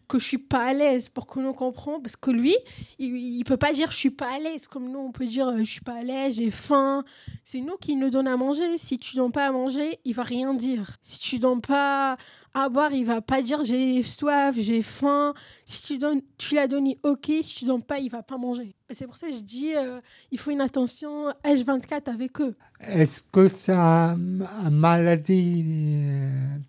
que 0.08 0.18
je 0.18 0.24
suis 0.24 0.38
pas 0.38 0.68
à 0.68 0.72
l'aise 0.72 1.10
pour 1.10 1.26
que 1.26 1.40
l'on 1.40 1.52
comprenne. 1.52 2.00
Parce 2.00 2.16
que 2.16 2.30
lui, 2.30 2.56
il, 2.98 3.38
ne 3.38 3.44
peut 3.44 3.58
pas 3.58 3.74
dire 3.74 3.90
je 3.90 3.98
suis 3.98 4.08
pas 4.08 4.34
à 4.34 4.38
l'aise. 4.38 4.66
Comme 4.66 4.90
nous, 4.90 4.98
on 4.98 5.12
peut 5.12 5.26
dire 5.26 5.48
euh, 5.48 5.58
je 5.58 5.64
suis 5.64 5.82
pas 5.82 5.96
à 5.96 6.02
l'aise, 6.02 6.36
j'ai 6.36 6.50
faim. 6.50 7.04
C'est 7.44 7.60
nous 7.60 7.76
qui 7.76 7.94
nous 7.94 8.08
donnons 8.08 8.32
à 8.32 8.36
manger. 8.38 8.78
Si 8.78 8.98
tu 8.98 9.14
donnes 9.16 9.32
pas 9.32 9.48
à 9.48 9.52
manger, 9.52 9.98
il 10.06 10.14
va 10.14 10.22
rien 10.22 10.54
dire. 10.54 10.96
Si 11.02 11.18
tu 11.18 11.38
donnes 11.38 11.60
pas 11.60 12.16
à 12.54 12.68
boire, 12.70 12.94
il 12.94 13.04
va 13.04 13.20
pas 13.20 13.42
dire 13.42 13.62
j'ai 13.62 14.02
soif, 14.04 14.54
j'ai 14.58 14.80
faim. 14.80 15.34
Si 15.66 15.82
tu 15.82 15.98
donnes, 15.98 16.22
tu 16.38 16.54
l'as 16.54 16.66
donné, 16.66 16.98
ok. 17.02 17.26
Si 17.42 17.54
tu 17.56 17.66
donnes 17.66 17.82
pas, 17.82 17.98
il 17.98 18.08
va 18.08 18.22
pas 18.22 18.38
manger. 18.38 18.74
C'est 18.90 19.06
pour 19.06 19.16
ça 19.16 19.26
que 19.26 19.32
je 19.32 19.40
dis, 19.40 19.74
euh, 19.74 20.00
il 20.30 20.38
faut 20.38 20.52
une 20.52 20.60
attention 20.60 21.30
H24 21.44 22.08
avec 22.08 22.40
eux. 22.40 22.54
Est-ce 22.80 23.20
que 23.32 23.48
c'est 23.48 23.72
une 23.72 24.46
maladie 24.70 25.64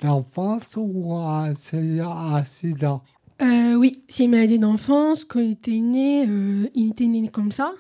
d'enfance 0.01 0.75
ou 0.77 1.13
un 1.13 1.53
accident 2.35 3.03
euh, 3.41 3.75
Oui, 3.75 4.01
c'est 4.07 4.23
une 4.23 4.31
maladie 4.31 4.57
d'enfance. 4.57 5.25
Quand 5.25 5.39
il 5.39 5.51
était 5.51 5.71
né, 5.71 6.25
euh, 6.27 6.67
il 6.73 6.91
était 6.91 7.05
né 7.05 7.27
comme 7.27 7.51
ça. 7.51 7.73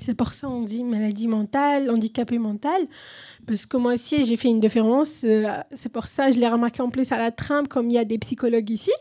C'est 0.00 0.14
pour 0.14 0.32
ça 0.32 0.46
qu'on 0.46 0.62
dit 0.62 0.84
maladie 0.84 1.26
mentale, 1.26 1.90
handicapé 1.90 2.38
mental. 2.38 2.86
Parce 3.46 3.66
que 3.66 3.76
moi 3.76 3.94
aussi, 3.94 4.24
j'ai 4.24 4.36
fait 4.36 4.48
une 4.48 4.60
différence. 4.60 5.22
Euh, 5.24 5.46
c'est 5.72 5.88
pour 5.88 6.06
ça 6.06 6.28
que 6.28 6.34
je 6.34 6.40
l'ai 6.40 6.48
remarqué 6.48 6.82
en 6.82 6.90
plus 6.90 7.10
à 7.10 7.18
la 7.18 7.30
trame, 7.30 7.66
comme 7.66 7.90
il 7.90 7.94
y 7.94 7.98
a 7.98 8.04
des 8.04 8.18
psychologues 8.18 8.70
ici. 8.70 8.92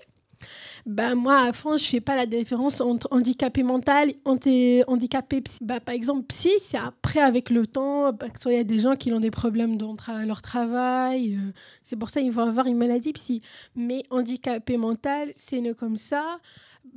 Bah, 0.87 1.15
moi, 1.15 1.41
à 1.41 1.51
France, 1.51 1.83
je 1.83 1.89
fais 1.89 1.99
pas 1.99 2.15
la 2.15 2.25
différence 2.25 2.79
entre 2.79 3.09
handicapé 3.11 3.61
mental 3.61 4.13
et 4.45 4.83
handicapé 4.87 5.41
psy. 5.41 5.57
Bah, 5.61 5.81
par 5.81 5.93
exemple, 5.93 6.23
psy, 6.27 6.49
c'est 6.59 6.77
après, 6.77 7.19
avec 7.19 7.49
le 7.49 7.67
temps, 7.67 8.13
bah, 8.13 8.27
il 8.45 8.51
y 8.53 8.55
a 8.55 8.63
des 8.63 8.79
gens 8.79 8.95
qui 8.95 9.11
ont 9.11 9.19
des 9.19 9.29
problèmes 9.29 9.77
dans 9.77 9.97
leur 10.25 10.41
travail. 10.41 11.35
Euh, 11.35 11.51
c'est 11.83 11.97
pour 11.97 12.09
ça 12.09 12.21
qu'ils 12.21 12.31
vont 12.31 12.43
avoir 12.43 12.67
une 12.67 12.77
maladie 12.77 13.11
psy. 13.11 13.41
Mais 13.75 14.03
handicapé 14.11 14.77
mental, 14.77 15.33
c'est 15.35 15.59
ne 15.59 15.73
comme 15.73 15.97
ça. 15.97 16.39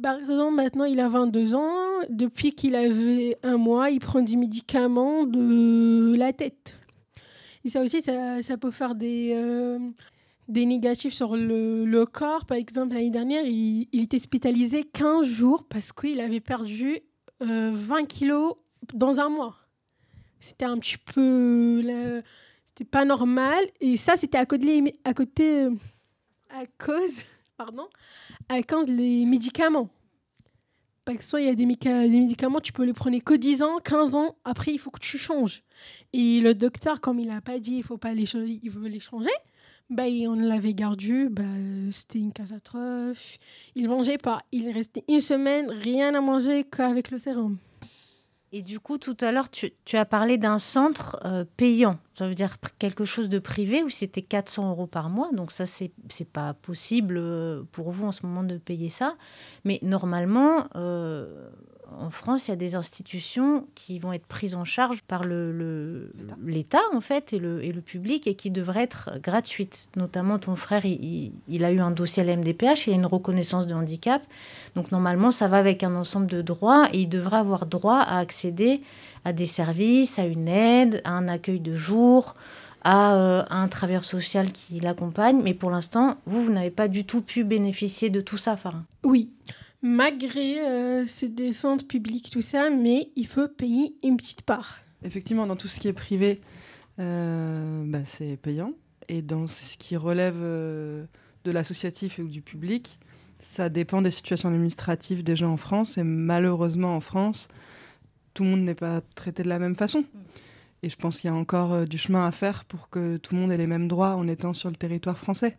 Par 0.00 0.20
exemple, 0.20 0.54
maintenant, 0.54 0.85
il 0.85 1.00
a 1.00 1.09
22 1.09 1.56
ans. 1.56 1.75
Depuis 2.09 2.52
qu'il 2.52 2.76
avait 2.76 3.38
un 3.42 3.56
mois, 3.56 3.90
il 3.90 3.99
prend 3.99 4.23
des 4.23 4.37
médicaments 4.37 5.25
de 5.25 6.14
la 6.16 6.32
tête. 6.32 6.76
Et 7.64 7.68
ça 7.68 7.82
aussi, 7.82 8.02
ça, 8.02 8.40
ça 8.40 8.56
peut 8.56 8.70
faire 8.70 8.94
des, 8.94 9.32
euh, 9.35 9.80
des 10.50 10.66
négatifs 10.66 11.14
sur 11.14 11.37
le, 11.37 12.04
corps. 12.04 12.45
Par 12.45 12.57
exemple, 12.57 12.95
l'année 12.95 13.11
dernière, 13.11 13.45
il, 13.45 13.88
était 13.92 14.16
hospitalisé 14.16 14.85
15 14.85 15.26
jours 15.26 15.64
parce 15.69 15.92
qu'il 15.92 16.21
avait 16.21 16.40
perdu 16.40 17.00
20 17.40 17.49
euh, 17.49 18.07
kilos 18.07 18.57
dans 18.95 19.19
un 19.21 19.28
mois. 19.28 19.57
C'était 20.40 20.64
un 20.64 20.78
petit 20.78 20.99
peu... 20.99 21.83
C'était 22.66 22.85
pas 22.85 23.04
normal. 23.04 23.64
Et 23.80 23.97
ça, 23.97 24.16
c'était 24.16 24.38
à 24.38 24.47
côté... 24.47 24.95
À, 25.04 25.14
côté, 25.14 25.64
euh, 25.64 25.71
à 26.50 26.66
cause... 26.78 27.12
Pardon 27.57 27.88
À 28.49 28.62
cause 28.62 28.87
des 28.87 29.26
médicaments. 29.26 29.90
Par 31.04 31.14
exemple, 31.14 31.42
il 31.42 31.47
y 31.47 31.50
a 31.50 31.54
des, 31.54 31.66
des, 31.66 32.21
médicaments, 32.21 32.61
tu 32.61 32.73
peux 32.73 32.85
les 32.85 32.92
prendre 32.92 33.19
que 33.19 33.35
10 33.35 33.62
ans, 33.62 33.78
15 33.85 34.14
ans, 34.14 34.37
après 34.45 34.73
il 34.73 34.78
faut 34.78 34.90
que 34.90 35.00
tu 35.00 35.19
changes. 35.19 35.62
Et 36.12 36.40
le 36.40 36.54
docteur, 36.54 37.00
comme 37.00 37.19
il 37.19 37.28
n'a 37.28 37.40
pas 37.40 37.59
dit 37.59 37.76
il 37.76 37.83
faut 37.83 37.99
pas 37.99 38.14
les 38.14 38.26
changer, 38.26 38.61
il 38.62 38.71
veut 38.71 38.88
les 38.88 39.00
changer, 39.00 39.30
bah, 39.90 40.04
on 40.28 40.35
l'avait 40.35 40.75
gardé, 40.75 41.28
bah, 41.28 41.42
c'était 41.90 42.18
une 42.18 42.32
catastrophe. 42.32 43.38
Il 43.75 43.88
mangeait 43.88 44.18
pas, 44.18 44.42
il 44.52 44.70
restait 44.70 45.04
une 45.09 45.20
semaine, 45.20 45.70
rien 45.70 46.14
à 46.14 46.20
manger 46.20 46.64
qu'avec 46.64 47.11
le 47.11 47.18
sérum. 47.18 47.59
Et 48.52 48.62
du 48.62 48.80
coup, 48.80 48.99
tout 48.99 49.16
à 49.20 49.30
l'heure, 49.30 49.49
tu, 49.49 49.73
as 49.92 50.04
parlé 50.04 50.37
d'un 50.37 50.59
centre 50.59 51.20
euh, 51.25 51.44
payant. 51.56 51.99
Ça 52.14 52.26
veut 52.26 52.35
dire 52.35 52.56
quelque 52.78 53.04
chose 53.04 53.28
de 53.28 53.38
privé 53.38 53.85
où 53.85 53.88
c'était 53.88 54.23
400 54.23 54.70
euros 54.70 54.88
par 54.88 55.09
mois? 55.09 55.30
Donc 55.32 55.52
ça, 55.52 55.66
c'est 55.66 55.92
n'est 56.18 56.26
pas 56.26 56.54
possible 56.54 57.16
euh, 57.16 57.62
pour 57.70 57.92
vous 57.92 58.06
en 58.06 58.12
ce 58.12 58.26
moment 58.26 58.42
de 58.42 58.59
payer 58.59 58.88
ça. 58.88 59.14
Mais 59.64 59.78
normalement, 59.82 60.66
euh, 60.75 61.49
en 61.99 62.11
France, 62.11 62.47
il 62.47 62.50
y 62.50 62.54
a 62.54 62.56
des 62.56 62.75
institutions 62.75 63.66
qui 63.75 63.99
vont 63.99 64.12
être 64.12 64.26
prises 64.26 64.54
en 64.54 64.64
charge 64.64 65.02
par 65.02 65.25
l'État, 65.25 66.80
le, 66.92 66.97
en 66.97 67.00
fait, 67.00 67.32
et 67.32 67.38
le, 67.38 67.64
et 67.64 67.73
le 67.73 67.80
public, 67.80 68.26
et 68.26 68.35
qui 68.35 68.50
devraient 68.50 68.82
être 68.82 69.11
gratuites. 69.23 69.88
Notamment, 69.97 70.38
ton 70.38 70.56
frère, 70.56 70.85
il, 70.85 71.32
il, 71.49 71.64
a 71.64 71.73
eu 71.73 71.80
un 71.80 71.90
dossier 71.90 72.23
à 72.23 72.26
la 72.26 72.37
MDPH, 72.37 72.87
il 72.87 72.92
a 72.92 72.97
une 72.97 73.06
reconnaissance 73.06 73.66
de 73.66 73.75
handicap. 73.75 74.23
Donc, 74.76 74.92
normalement, 74.92 75.30
ça 75.30 75.49
va 75.49 75.59
avec 75.59 75.82
un 75.82 75.94
ensemble 75.97 76.26
de 76.26 76.42
droits, 76.42 76.88
et 76.92 77.00
il 77.00 77.09
devrait 77.09 77.38
avoir 77.38 77.66
droit 77.66 77.99
à 77.99 78.18
accéder 78.18 78.82
à 79.25 79.32
des 79.32 79.47
services, 79.47 80.18
à 80.18 80.25
une 80.25 80.49
aide, 80.49 81.02
à 81.04 81.12
un 81.12 81.28
accueil 81.28 81.61
de 81.61 81.75
jour, 81.75 82.35
à, 82.82 83.16
euh, 83.16 83.44
un 83.50 83.68
travailleur 83.68 84.04
social 84.04 84.52
qui 84.52 84.80
l'accompagne. 84.80 85.40
Mais 85.42 85.54
pour 85.54 85.70
l'instant, 85.70 86.16
vous, 86.26 86.44
vous 86.44 86.52
n'avez 86.52 86.70
pas 86.70 86.88
du 86.88 87.04
tout 87.04 87.20
pu 87.20 87.44
bénéficier 87.44 88.11
de 88.11 88.20
tout 88.20 88.38
ça, 88.38 88.56
Farin. 88.56 88.85
Oui 89.02 89.28
malgré 89.82 90.60
euh, 90.60 91.06
ces 91.06 91.28
des 91.28 91.52
centres 91.52 91.87
publics, 91.87 92.30
tout 92.30 92.42
ça, 92.42 92.70
mais 92.70 93.10
il 93.16 93.26
faut 93.26 93.49
payer 93.49 93.94
une 94.02 94.16
petite 94.16 94.42
part. 94.42 94.80
Effectivement, 95.02 95.46
dans 95.46 95.56
tout 95.56 95.68
ce 95.68 95.80
qui 95.80 95.88
est 95.88 95.92
privé, 95.92 96.40
euh, 96.99 97.82
bah, 97.87 98.04
c'est 98.04 98.37
payant. 98.37 98.72
Et 99.08 99.22
dans 99.22 99.46
ce 99.46 99.76
qui 99.76 99.96
relève 99.96 100.37
euh, 100.38 101.04
de 101.44 101.50
l'associatif 101.50 102.18
ou 102.18 102.28
du 102.28 102.42
public, 102.42 102.99
ça 103.38 103.68
dépend 103.68 104.02
des 104.02 104.10
situations 104.10 104.50
administratives 104.50 105.25
gens 105.34 105.52
en 105.52 105.56
France. 105.56 105.96
Et 105.96 106.04
malheureusement, 106.04 106.94
en 106.94 107.00
France, 107.00 107.49
tout 108.34 108.44
le 108.44 108.50
monde 108.50 108.60
n'est 108.60 108.75
pas 108.75 109.00
traité 109.14 109.42
de 109.42 109.49
la 109.49 109.58
même 109.58 109.76
façon. 109.76 110.04
Et 110.82 110.88
je 110.88 110.96
pense 110.96 111.20
qu'il 111.20 111.28
y 111.28 111.32
a 111.32 111.37
encore 111.37 111.87
du 111.87 111.99
chemin 111.99 112.26
à 112.26 112.32
faire 112.32 112.64
pour 112.64 112.88
que 112.88 113.18
tout 113.18 113.34
le 113.34 113.40
monde 113.40 113.52
ait 113.52 113.58
les 113.58 113.66
mêmes 113.66 113.88
droits 113.88 114.14
en 114.14 114.26
étant 114.28 114.54
sur 114.54 114.70
le 114.70 114.76
territoire 114.76 115.18
français, 115.18 115.58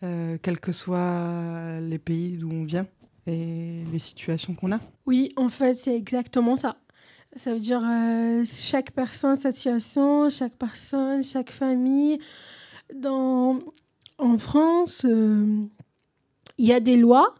quels 0.00 0.60
que 0.60 0.70
soient 0.70 1.80
les 1.80 1.98
pays 1.98 2.36
d'où 2.36 2.52
on 2.52 2.62
vient 2.62 2.86
les 3.32 3.98
situations 3.98 4.54
qu'on 4.54 4.72
a. 4.72 4.80
Oui, 5.06 5.32
en 5.36 5.48
fait, 5.48 5.74
c'est 5.74 5.94
exactement 5.94 6.56
ça. 6.56 6.76
Ça 7.36 7.52
veut 7.52 7.60
dire 7.60 7.82
euh, 7.84 8.44
chaque 8.44 8.92
personne, 8.92 9.36
sa 9.36 9.52
situation, 9.52 10.30
chaque 10.30 10.54
personne, 10.54 11.22
chaque 11.22 11.50
famille. 11.50 12.18
Dans, 12.94 13.58
en 14.18 14.38
France, 14.38 15.04
euh, 15.04 15.66
il 16.56 16.66
y 16.66 16.72
a 16.72 16.80
des 16.80 16.96
lois 16.96 17.34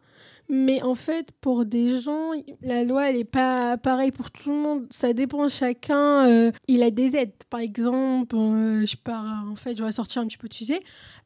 mais 0.50 0.82
en 0.82 0.94
fait, 0.94 1.30
pour 1.42 1.66
des 1.66 2.00
gens, 2.00 2.30
la 2.62 2.82
loi, 2.82 3.10
elle 3.10 3.16
n'est 3.16 3.24
pas 3.24 3.76
pareille 3.76 4.12
pour 4.12 4.30
tout 4.30 4.48
le 4.50 4.56
monde. 4.56 4.86
Ça 4.90 5.12
dépend 5.12 5.46
chacun. 5.50 6.26
Euh, 6.26 6.52
il 6.68 6.82
a 6.82 6.90
des 6.90 7.14
aides. 7.16 7.34
Par 7.50 7.60
exemple, 7.60 8.34
euh, 8.34 8.86
je 8.86 8.96
pars, 8.96 9.44
en 9.46 9.56
fait, 9.56 9.76
je 9.76 9.84
vais 9.84 9.92
sortir 9.92 10.22
un 10.22 10.26
petit 10.26 10.38
peu 10.38 10.48
de 10.48 10.54
sujet. 10.54 10.80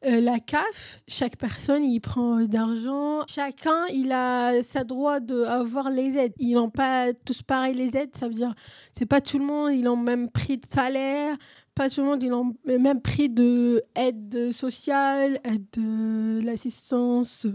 Euh, 0.05 0.19
la 0.19 0.39
CAF, 0.39 0.99
chaque 1.07 1.37
personne, 1.37 1.85
il 1.85 2.01
prend 2.01 2.41
d'argent. 2.41 3.21
Chacun, 3.29 3.85
il 3.93 4.11
a 4.11 4.61
sa 4.61 4.83
droit 4.83 5.21
d'avoir 5.21 5.89
les 5.89 6.17
aides. 6.17 6.33
Ils 6.37 6.55
n'ont 6.55 6.69
pas 6.69 7.13
tous 7.13 7.41
pareil 7.43 7.75
les 7.75 7.95
aides. 7.95 8.13
Ça 8.17 8.27
veut 8.27 8.33
dire, 8.33 8.53
c'est 8.97 9.05
pas 9.05 9.21
tout 9.21 9.39
le 9.39 9.45
monde, 9.45 9.71
ils 9.71 9.87
ont 9.87 9.95
même 9.95 10.29
prix 10.29 10.57
de 10.57 10.65
salaire. 10.69 11.37
Pas 11.75 11.89
tout 11.89 12.01
le 12.01 12.07
monde, 12.07 12.21
ils 12.21 12.33
ont 12.33 12.53
même 12.65 13.01
prix 13.01 13.29
de 13.29 13.81
aide 13.95 14.51
sociale, 14.51 15.39
aide 15.45 15.65
de 15.71 16.41
l'assistance 16.43 17.47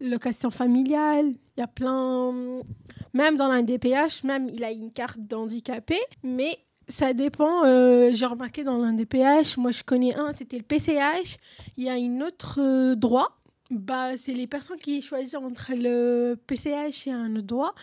location 0.00 0.50
familiale, 0.50 1.32
il 1.56 1.60
y 1.60 1.62
a 1.62 1.66
plein... 1.66 2.60
Même 3.12 3.36
dans 3.36 3.48
l'NDPH, 3.52 4.22
même 4.24 4.48
il 4.48 4.62
a 4.62 4.70
une 4.70 4.92
carte 4.92 5.18
d'handicapé, 5.18 5.98
mais 6.22 6.58
ça 6.90 7.12
dépend. 7.12 7.64
Euh, 7.64 8.10
j'ai 8.12 8.26
remarqué 8.26 8.64
dans 8.64 8.78
l'NDPH, 8.78 9.56
moi 9.56 9.70
je 9.70 9.82
connais 9.82 10.14
un, 10.14 10.32
c'était 10.32 10.58
le 10.58 10.62
PCH. 10.62 11.38
Il 11.76 11.84
y 11.84 11.88
a 11.88 11.96
une 11.96 12.22
autre 12.22 12.60
euh, 12.60 12.94
droit. 12.94 13.40
Bah, 13.70 14.16
c'est 14.16 14.32
les 14.32 14.46
personnes 14.46 14.78
qui 14.78 15.00
choisissent 15.00 15.34
entre 15.34 15.72
le 15.74 16.36
PCH 16.46 17.06
et 17.06 17.12
un 17.12 17.34
autre 17.36 17.46
droit. 17.46 17.74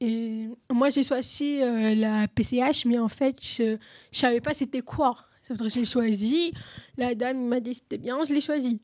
Et 0.00 0.48
moi 0.70 0.90
j'ai 0.90 1.02
choisi 1.02 1.62
euh, 1.62 1.94
la 1.94 2.28
PCH, 2.28 2.84
mais 2.84 2.98
en 2.98 3.08
fait 3.08 3.36
je 3.40 3.62
ne 3.62 3.76
savais 4.12 4.40
pas 4.40 4.54
c'était 4.54 4.82
quoi. 4.82 5.16
J'ai 5.68 5.84
choisi. 5.84 6.52
La 6.96 7.14
dame 7.14 7.46
m'a 7.46 7.60
dit 7.60 7.74
c'était 7.74 7.98
bien, 7.98 8.18
je 8.28 8.32
l'ai 8.32 8.40
choisi. 8.40 8.80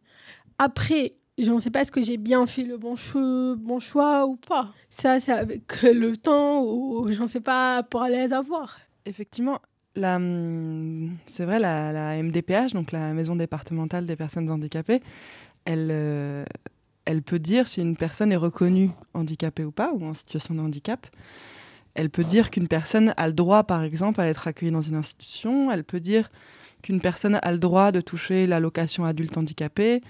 Après, 0.59 1.15
je 1.39 1.51
ne 1.51 1.59
sais 1.59 1.71
pas 1.71 1.83
est-ce 1.83 1.93
que 1.93 2.03
j'ai 2.03 2.19
bien 2.19 2.47
fait 2.47 2.65
le 2.65 2.77
bon, 2.77 2.97
choix, 2.97 4.27
ou 4.27 4.37
pas? 4.37 4.73
Ça, 4.91 5.21
c'est 5.21 5.33
avec 5.33 5.83
le 5.83 6.17
temps 6.17 6.63
ou 6.63 7.11
je 7.11 7.21
ne 7.21 7.27
sais 7.27 7.41
pas 7.41 7.83
pour 7.83 8.03
aller 8.03 8.19
les 8.19 8.33
avoir. 8.33 8.79
Effectivement, 9.07 9.61
hum, 9.97 11.17
c'est 11.27 11.45
vrai, 11.45 11.59
la, 11.59 12.23
MDPH, 12.23 12.75
donc 12.75 12.93
la 12.93 13.13
Maison 13.15 13.37
départementale 13.37 14.05
des 14.05 14.17
personnes 14.17 14.51
handicapées, 14.51 15.03
elle, 15.65 15.89
euh, 15.91 16.45
elle 17.05 17.23
peut 17.23 17.39
dire 17.39 17.69
si 17.69 17.81
une 17.81 17.97
personne 17.97 18.33
est 18.33 18.37
reconnue 18.37 18.91
handicapée 19.15 19.65
ou 19.65 19.73
pas, 19.73 19.93
ou 19.93 20.05
en 20.05 20.15
situation 20.15 20.55
de 20.55 20.61
handicap. 20.61 21.07
Elle 21.95 22.09
peut 22.09 22.25
dire 22.25 22.51
qu'une 22.51 22.69
personne 22.69 23.13
a 23.17 23.27
le 23.27 23.35
droit, 23.35 23.65
par 23.65 23.83
exemple, 23.83 24.21
à 24.21 24.27
être 24.27 24.49
accueillie 24.49 24.73
dans 24.73 24.81
une 24.81 24.95
institution. 24.95 25.71
Elle 25.71 25.85
peut 25.85 26.01
dire 26.01 26.31
qu'une 26.83 27.01
personne 27.01 27.39
a 27.43 27.53
le 27.53 27.59
droit 27.59 27.93
de 27.93 28.01
toucher 28.01 28.47
l'allocation 28.47 29.05
adulte 29.05 29.37
handicapé 29.37 30.03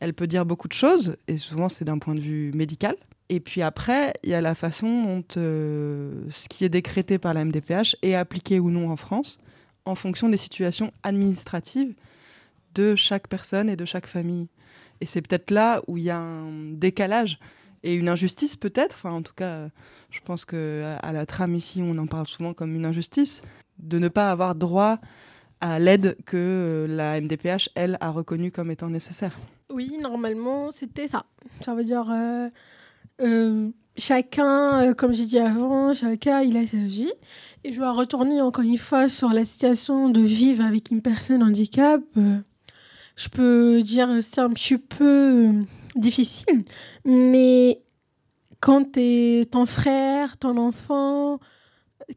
elle 0.00 0.14
peut 0.14 0.26
dire 0.26 0.44
beaucoup 0.44 0.68
de 0.68 0.72
choses, 0.72 1.16
et 1.28 1.38
souvent 1.38 1.68
c'est 1.68 1.84
d'un 1.84 1.98
point 1.98 2.14
de 2.14 2.20
vue 2.20 2.52
médical. 2.54 2.96
Et 3.28 3.38
puis 3.38 3.62
après, 3.62 4.14
il 4.24 4.30
y 4.30 4.34
a 4.34 4.40
la 4.40 4.56
façon 4.56 5.04
dont 5.04 5.24
euh, 5.36 6.24
ce 6.30 6.48
qui 6.48 6.64
est 6.64 6.68
décrété 6.68 7.18
par 7.18 7.32
la 7.32 7.44
MDPH 7.44 7.96
est 8.02 8.14
appliqué 8.14 8.58
ou 8.58 8.70
non 8.70 8.90
en 8.90 8.96
France, 8.96 9.38
en 9.84 9.94
fonction 9.94 10.28
des 10.28 10.36
situations 10.36 10.92
administratives 11.04 11.94
de 12.74 12.96
chaque 12.96 13.28
personne 13.28 13.70
et 13.70 13.76
de 13.76 13.84
chaque 13.84 14.06
famille. 14.06 14.48
Et 15.00 15.06
c'est 15.06 15.22
peut-être 15.22 15.50
là 15.50 15.82
où 15.86 15.96
il 15.96 16.04
y 16.04 16.10
a 16.10 16.18
un 16.18 16.72
décalage 16.72 17.38
et 17.82 17.94
une 17.94 18.08
injustice 18.08 18.56
peut-être. 18.56 18.96
Enfin, 18.96 19.12
en 19.12 19.22
tout 19.22 19.34
cas, 19.34 19.68
je 20.10 20.20
pense 20.24 20.44
que 20.44 20.96
à 21.00 21.12
la 21.12 21.24
trame 21.24 21.54
ici, 21.54 21.82
on 21.82 21.96
en 21.98 22.06
parle 22.06 22.26
souvent 22.26 22.52
comme 22.52 22.74
une 22.74 22.84
injustice 22.84 23.42
de 23.78 23.98
ne 23.98 24.08
pas 24.08 24.30
avoir 24.30 24.54
droit 24.54 24.98
à 25.60 25.78
l'aide 25.78 26.16
que 26.26 26.36
euh, 26.36 26.86
la 26.88 27.20
MDPH, 27.20 27.68
elle, 27.74 27.96
a 28.00 28.10
reconnue 28.10 28.50
comme 28.50 28.70
étant 28.70 28.88
nécessaire. 28.88 29.38
Oui, 29.70 29.98
normalement, 30.00 30.72
c'était 30.72 31.08
ça. 31.08 31.24
Ça 31.64 31.74
veut 31.74 31.84
dire, 31.84 32.06
euh, 32.10 32.48
euh, 33.20 33.70
chacun, 33.96 34.94
comme 34.94 35.12
j'ai 35.12 35.26
dit 35.26 35.38
avant, 35.38 35.94
chacun, 35.94 36.40
il 36.40 36.56
a 36.56 36.66
sa 36.66 36.76
vie. 36.76 37.12
Et 37.64 37.72
je 37.72 37.78
dois 37.78 37.92
retourner 37.92 38.40
encore 38.40 38.64
une 38.64 38.78
fois 38.78 39.08
sur 39.08 39.30
la 39.30 39.44
situation 39.44 40.08
de 40.08 40.20
vivre 40.20 40.64
avec 40.64 40.90
une 40.90 41.02
personne 41.02 41.42
handicap. 41.42 42.00
je 42.16 43.28
peux 43.28 43.82
dire 43.82 44.22
c'est 44.22 44.40
un 44.40 44.50
petit 44.50 44.78
peu 44.78 45.52
difficile, 45.94 46.64
mais 47.04 47.82
quand 48.60 48.92
tu 48.92 49.00
es 49.00 49.44
ton 49.44 49.66
frère, 49.66 50.36
ton 50.36 50.56
enfant, 50.56 51.38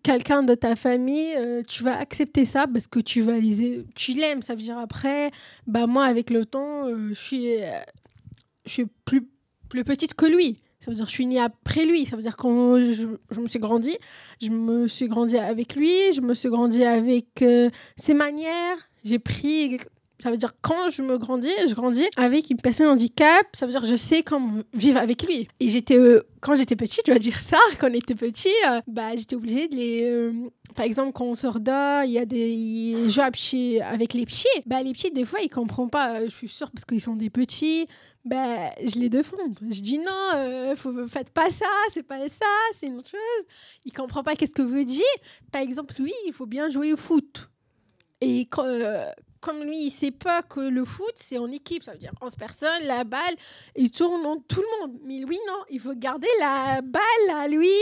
quelqu'un 0.01 0.43
de 0.43 0.55
ta 0.55 0.75
famille, 0.75 1.33
euh, 1.37 1.61
tu 1.67 1.83
vas 1.83 1.97
accepter 1.97 2.45
ça 2.45 2.65
parce 2.67 2.87
que 2.87 2.99
tu 2.99 3.21
vas 3.21 3.33
tu 3.95 4.13
l'aimes. 4.13 4.41
Ça 4.41 4.55
veut 4.55 4.61
dire 4.61 4.77
après, 4.77 5.31
bah 5.67 5.87
moi 5.87 6.05
avec 6.05 6.29
le 6.29 6.45
temps, 6.45 6.87
euh, 6.87 7.09
je 7.09 7.13
suis, 7.13 7.61
euh, 7.61 7.67
je 8.65 8.71
suis 8.71 8.85
plus, 9.05 9.27
plus 9.69 9.83
petite 9.83 10.13
que 10.13 10.25
lui. 10.25 10.59
Ça 10.79 10.91
veut 10.91 10.95
dire 10.95 11.05
je 11.05 11.11
suis 11.11 11.25
née 11.25 11.39
après 11.39 11.85
lui. 11.85 12.05
Ça 12.05 12.15
veut 12.15 12.21
dire 12.21 12.35
que 12.35 12.91
je, 12.91 13.07
je, 13.31 13.39
me 13.39 13.47
suis 13.47 13.59
grandi. 13.59 13.97
Je 14.41 14.49
me 14.49 14.87
suis 14.87 15.07
grandi 15.07 15.37
avec 15.37 15.75
lui. 15.75 16.13
Je 16.13 16.21
me 16.21 16.33
suis 16.33 16.49
grandi 16.49 16.83
avec 16.83 17.43
ses 17.97 18.13
manières. 18.13 18.77
J'ai 19.03 19.19
pris 19.19 19.79
ça 20.23 20.31
veut 20.31 20.37
dire 20.37 20.53
quand 20.61 20.87
je 20.89 21.01
me 21.01 21.17
grandis, 21.17 21.51
je 21.67 21.73
grandis 21.73 22.07
avec 22.15 22.49
une 22.49 22.55
personne 22.55 22.87
handicap. 22.87 23.45
Ça 23.51 23.65
veut 23.65 23.73
dire 23.73 23.85
je 23.85 23.97
sais 23.97 24.23
comment 24.23 24.61
vivre 24.73 24.97
avec 24.97 25.23
lui. 25.23 25.49
Et 25.59 25.67
j'étais, 25.67 25.97
euh, 25.99 26.21
quand 26.39 26.55
j'étais 26.55 26.77
petite, 26.77 27.01
je 27.05 27.11
dois 27.11 27.19
dire 27.19 27.37
ça, 27.37 27.57
quand 27.79 27.89
on 27.91 27.93
était 27.93 28.15
petit, 28.15 28.53
euh, 28.69 28.79
bah, 28.87 29.17
j'étais 29.17 29.35
obligée 29.35 29.67
de 29.67 29.75
les. 29.75 30.03
Euh, 30.05 30.31
par 30.75 30.85
exemple, 30.85 31.11
quand 31.11 31.25
on 31.25 31.35
sort 31.35 31.59
d'or, 31.59 32.03
il 32.05 32.11
y 32.11 32.19
a 32.19 32.25
des 32.25 33.09
jeux 33.09 33.21
avec 33.21 34.13
les 34.13 34.25
pieds. 34.25 34.49
Bah, 34.65 34.81
les 34.81 34.93
pieds, 34.93 35.11
des 35.11 35.25
fois, 35.25 35.41
ils 35.41 35.49
comprennent 35.49 35.89
pas. 35.89 36.23
Je 36.23 36.31
suis 36.31 36.47
sûre 36.47 36.71
parce 36.71 36.85
qu'ils 36.85 37.01
sont 37.01 37.17
des 37.17 37.29
petits. 37.29 37.85
Bah, 38.23 38.69
je 38.81 38.97
les 38.99 39.09
défonde. 39.09 39.59
Je 39.69 39.81
dis 39.81 39.97
non, 39.97 40.73
faut, 40.77 41.05
faites 41.09 41.31
pas 41.31 41.49
ça, 41.49 41.65
c'est 41.91 42.03
pas 42.03 42.29
ça, 42.29 42.45
c'est 42.79 42.87
une 42.87 42.99
autre 42.99 43.09
chose. 43.09 43.45
Il 43.83 43.91
comprend 43.91 44.23
pas 44.23 44.37
qu'est-ce 44.37 44.55
que 44.55 44.61
veut 44.61 44.85
dire. 44.85 45.03
Par 45.51 45.61
exemple, 45.61 45.93
lui, 45.99 46.13
il 46.25 46.31
faut 46.31 46.45
bien 46.45 46.69
jouer 46.69 46.93
au 46.93 46.97
foot. 46.97 47.49
Et 48.21 48.45
quand, 48.45 48.63
comme 49.43 49.61
lui, 49.61 49.87
il 49.87 49.91
sait 49.91 50.11
pas 50.11 50.41
que 50.41 50.61
le 50.61 50.85
foot, 50.85 51.13
c'est 51.15 51.37
en 51.37 51.51
équipe. 51.51 51.83
Ça 51.83 51.91
veut 51.91 51.97
dire 51.97 52.13
11 52.21 52.35
personnes, 52.35 52.83
la 52.85 53.03
balle, 53.03 53.35
il 53.75 53.91
tourne 53.91 54.25
en 54.25 54.37
tout 54.37 54.61
le 54.61 54.79
monde. 54.79 54.99
Mais 55.03 55.19
lui, 55.19 55.37
non, 55.47 55.59
il 55.69 55.81
faut 55.81 55.93
garder 55.93 56.29
la 56.39 56.81
balle 56.81 57.29
à 57.35 57.47
lui, 57.49 57.77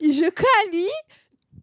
il 0.00 0.14
joue 0.14 0.24
à 0.24 0.70
lui. 0.70 0.86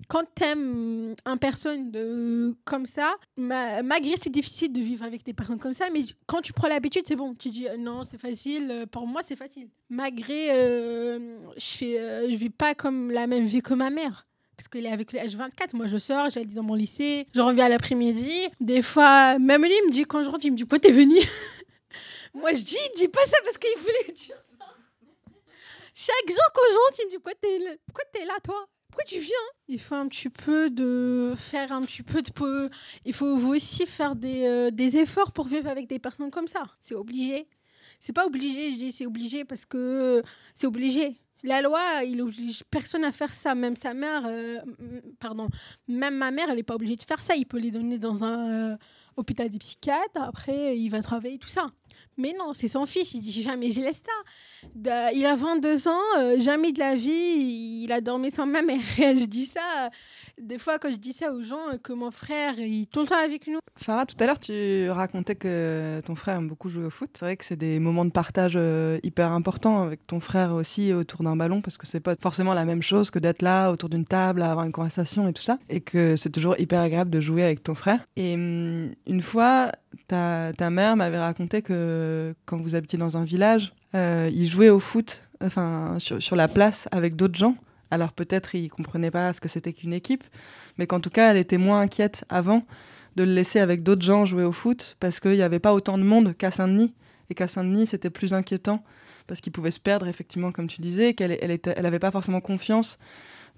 Quand 0.08 0.24
tu 0.36 0.44
aimes 0.44 1.16
une 1.26 1.40
personne 1.40 1.92
de, 1.92 2.56
comme 2.64 2.86
ça, 2.86 3.16
malgré 3.38 4.16
c'est 4.20 4.32
difficile 4.32 4.72
de 4.72 4.80
vivre 4.80 5.06
avec 5.06 5.24
des 5.24 5.34
personnes 5.34 5.60
comme 5.60 5.74
ça, 5.74 5.90
mais 5.92 6.02
quand 6.26 6.42
tu 6.42 6.54
prends 6.54 6.68
l'habitude, 6.68 7.04
c'est 7.08 7.16
bon. 7.16 7.36
Tu 7.36 7.50
dis 7.50 7.68
euh, 7.68 7.78
non, 7.78 8.04
c'est 8.04 8.18
facile. 8.18 8.70
Euh, 8.72 8.86
pour 8.86 9.06
moi, 9.06 9.22
c'est 9.24 9.36
facile. 9.36 9.70
Malgré, 9.90 10.52
euh, 10.52 11.38
je 11.58 12.26
ne 12.26 12.32
je 12.32 12.36
vis 12.36 12.50
pas 12.50 12.74
comme 12.74 13.12
la 13.12 13.28
même 13.28 13.46
vie 13.46 13.62
que 13.62 13.74
ma 13.74 13.90
mère 13.90 14.29
parce 14.60 14.68
qu'il 14.68 14.86
est 14.86 14.92
avec 14.92 15.14
le 15.14 15.20
H24. 15.20 15.74
Moi, 15.74 15.88
je 15.88 15.98
sors, 15.98 16.30
j'allais 16.30 16.48
dans 16.48 16.64
mon 16.64 16.76
lycée, 16.76 17.28
je 17.34 17.40
reviens 17.40 17.68
à 17.68 17.70
l'après-midi. 17.70 18.50
Des 18.60 18.82
fois, 18.82 19.40
même 19.40 19.64
lui, 19.64 19.72
me 19.88 19.90
dit, 19.90 20.04
quand 20.04 20.22
je 20.22 20.28
rentre, 20.28 20.44
il 20.44 20.52
me 20.52 20.58
dit, 20.58 20.66
pourquoi 20.66 20.80
t'es 20.80 20.92
venu 20.92 21.16
Moi, 22.34 22.52
je 22.52 22.64
dis, 22.64 22.78
dis 22.98 23.08
pas 23.08 23.24
ça 23.26 23.38
parce 23.46 23.58
qu'il 23.58 23.80
voulait 23.80 24.14
dire 24.14 24.36
ça. 24.60 24.66
Chaque 25.96 26.28
jour 26.28 26.44
quand 26.54 26.62
je 26.70 26.76
rentre, 26.76 27.00
il 27.00 27.06
me 27.06 27.10
dit, 27.12 27.18
pourquoi 27.20 28.04
t'es 28.12 28.26
là, 28.26 28.34
toi? 28.44 28.68
Pourquoi 28.90 29.06
tu 29.06 29.20
viens? 29.20 29.48
Il 29.70 29.80
faut 29.80 29.96
un 29.96 30.10
petit 30.10 30.30
peu 30.30 30.70
de 30.70 31.36
faire 31.38 31.72
un 31.72 31.84
petit 31.84 32.04
peu 32.04 32.22
de 32.22 32.70
il 33.06 33.14
faut 33.14 33.38
vous 33.38 33.56
aussi 33.56 33.86
faire 33.86 34.14
des, 34.14 34.46
euh, 34.46 34.72
des 34.72 34.98
efforts 34.98 35.32
pour 35.32 35.48
vivre 35.48 35.70
avec 35.70 35.88
des 35.88 36.00
personnes 36.00 36.32
comme 36.32 36.50
ça. 36.50 36.66
C'est 36.82 36.96
obligé. 36.96 37.48
C'est 38.02 38.14
pas 38.14 38.26
obligé, 38.26 38.72
je 38.74 38.78
dis 38.78 38.92
c'est 38.92 39.06
obligé 39.06 39.46
parce 39.46 39.64
que 39.64 40.22
c'est 40.54 40.68
obligé. 40.68 41.18
La 41.44 41.62
loi, 41.62 42.04
il 42.04 42.22
oblige 42.22 42.64
personne 42.70 43.04
à 43.04 43.12
faire 43.12 43.34
ça. 43.34 43.56
Même 43.56 43.76
sa 43.76 43.94
mère, 43.94 44.24
euh, 44.26 44.60
pardon, 45.20 45.48
même 45.88 46.16
ma 46.16 46.32
mère, 46.32 46.50
elle 46.50 46.58
n'est 46.58 46.64
pas 46.64 46.76
obligée 46.76 46.96
de 46.96 47.04
faire 47.04 47.22
ça. 47.22 47.36
Il 47.36 47.46
peut 47.46 47.60
les 47.60 47.72
donner 47.72 47.98
dans 47.98 48.24
un 48.24 48.74
euh, 48.74 48.78
hôpital 49.16 49.50
des 49.50 49.60
psychiatres. 49.60 50.22
Après, 50.22 50.78
il 50.78 50.90
va 50.90 51.02
travailler 51.02 51.38
tout 51.38 51.48
ça. 51.48 51.72
Mais 52.18 52.36
non, 52.38 52.54
c'est 52.54 52.68
son 52.68 52.86
fils. 52.86 53.14
Il 53.14 53.22
dit 53.22 53.42
jamais 53.42 53.72
je 53.72 53.80
laisse 53.80 54.04
ça. 54.06 55.12
il 55.14 55.26
a 55.26 55.36
22 55.36 55.88
ans, 55.88 55.94
euh, 56.18 56.40
jamais 56.40 56.74
de 56.74 56.80
la 56.80 56.96
vie, 56.96 57.84
il 57.84 57.92
a 57.94 58.02
dormi 58.02 58.30
sans 58.30 58.46
ma 58.46 58.62
mère. 58.62 58.82
je 58.98 59.26
dis 59.26 59.46
ça, 59.46 59.90
des 60.38 60.58
fois, 60.58 60.80
quand 60.80 60.92
je 60.92 60.98
dis 60.98 61.14
ça 61.14 61.34
aux 61.34 61.42
gens, 61.42 61.78
que 61.82 61.94
mon 61.94 62.12
frère, 62.12 62.60
il 62.60 62.84
est 62.84 62.92
tout 62.92 63.00
le 63.00 63.08
temps 63.08 63.24
avec 63.24 63.48
nous. 63.48 63.60
Farah, 63.78 64.06
tout 64.06 64.18
à 64.20 64.26
l'heure, 64.26 64.40
tu 64.40 64.90
racontais 64.90 65.36
que 65.36 66.02
ton 66.06 66.16
frère 66.16 66.38
aime 66.38 66.50
beaucoup 66.50 66.70
jouer 66.70 66.84
au 66.84 66.90
foot. 66.90 67.10
C'est 67.14 67.26
vrai 67.26 67.38
que 67.38 67.46
c'est 67.46 67.56
des 67.56 67.80
moments 67.80 68.04
de 68.04 68.12
partage 68.12 68.54
euh, 68.56 69.00
hyper 69.04 69.32
importants 69.32 69.84
avec 69.84 70.06
ton 70.06 70.20
frère 70.20 70.54
aussi 70.54 70.92
autour 70.92 71.24
d'un 71.24 71.38
ballon, 71.38 71.62
parce 71.62 71.78
que 71.78 71.88
c'est 71.88 72.02
pas 72.02 72.16
forcément 72.20 72.54
la 72.54 72.66
même 72.66 72.82
chose 72.82 73.12
que 73.12 73.20
d'être 73.20 73.42
là 73.42 73.72
autour 73.72 73.88
d'une 73.88 74.06
table, 74.06 74.42
à 74.42 74.52
avoir 74.52 74.66
une 74.66 74.74
conversation 74.74 75.30
et 75.30 75.34
tout 75.34 75.44
ça. 75.44 75.58
Et 75.70 75.80
que 75.80 76.18
c'est 76.18 76.32
toujours 76.32 76.60
hyper 76.60 76.82
agréable 76.82 77.12
de 77.12 77.22
jouer 77.22 77.44
avec 77.44 77.64
ton 77.64 77.76
frère. 77.76 78.06
Et 78.18 78.34
hum, 78.34 78.94
une 79.08 79.22
fois, 79.22 79.72
ta, 80.08 80.52
ta 80.58 80.70
mère 80.70 80.96
m'avait 80.96 81.20
raconté 81.20 81.62
que 81.62 81.79
quand 82.46 82.58
vous 82.58 82.76
habitiez 82.76 82.98
dans 82.98 83.18
un 83.18 83.24
village, 83.24 83.74
euh, 83.96 84.30
il 84.32 84.48
jouait 84.48 84.70
au 84.70 84.80
foot 84.80 85.24
enfin, 85.44 85.98
sur, 86.00 86.36
la 86.36 86.48
place 86.48 86.88
avec 86.92 87.16
d'autres 87.16 87.38
gens. 87.38 87.56
Alors 87.92 88.14
peut-être 88.14 88.54
il 88.54 88.70
comprenait 88.70 89.12
pas 89.12 89.34
ce 89.34 89.42
que 89.42 89.50
c'était 89.50 89.74
qu'une 89.74 89.94
équipe, 89.94 90.24
mais 90.78 90.86
qu'en 90.86 91.00
tout 91.00 91.10
cas 91.10 91.32
elle 91.32 91.38
était 91.38 91.58
moins 91.58 91.82
inquiète 91.82 92.24
avant 92.30 92.64
de 93.16 93.24
le 93.24 93.32
laisser 93.32 93.60
avec 93.60 93.82
d'autres 93.82 94.04
gens 94.04 94.26
jouer 94.26 94.44
au 94.44 94.52
foot 94.52 94.96
parce 95.00 95.20
qu'il 95.20 95.32
n'y 95.32 95.42
avait 95.42 95.60
pas 95.60 95.74
autant 95.74 95.98
de 95.98 96.04
monde 96.04 96.36
qu'à 96.38 96.52
Saint-Denis 96.52 96.94
et 97.32 97.34
qu'à 97.34 97.48
Saint-Denis 97.48 97.88
c'était 97.88 98.12
plus 98.12 98.34
inquiétant 98.34 98.84
parce 99.26 99.42
qu'il 99.42 99.52
pouvait 99.52 99.72
se 99.72 99.80
perdre 99.80 100.08
effectivement 100.08 100.52
comme 100.52 100.68
tu 100.68 100.82
disais, 100.82 101.16
qu'elle 101.16 101.38
elle 101.42 101.60
elle 101.64 101.86
avait 101.86 102.00
pas 102.00 102.12
forcément 102.12 102.42
confiance 102.42 103.00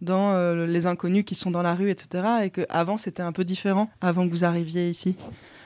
dans 0.02 0.32
euh, 0.32 0.66
les 0.66 0.86
inconnus 0.86 1.26
qui 1.26 1.36
sont 1.36 1.52
dans 1.52 1.62
la 1.62 1.76
rue, 1.76 1.92
etc. 1.92 2.24
Et 2.44 2.50
qu'avant 2.52 2.98
c'était 2.98 3.22
un 3.22 3.34
peu 3.34 3.44
différent 3.44 3.90
avant 4.00 4.26
que 4.26 4.32
vous 4.32 4.46
arriviez 4.46 4.90
ici 4.90 5.18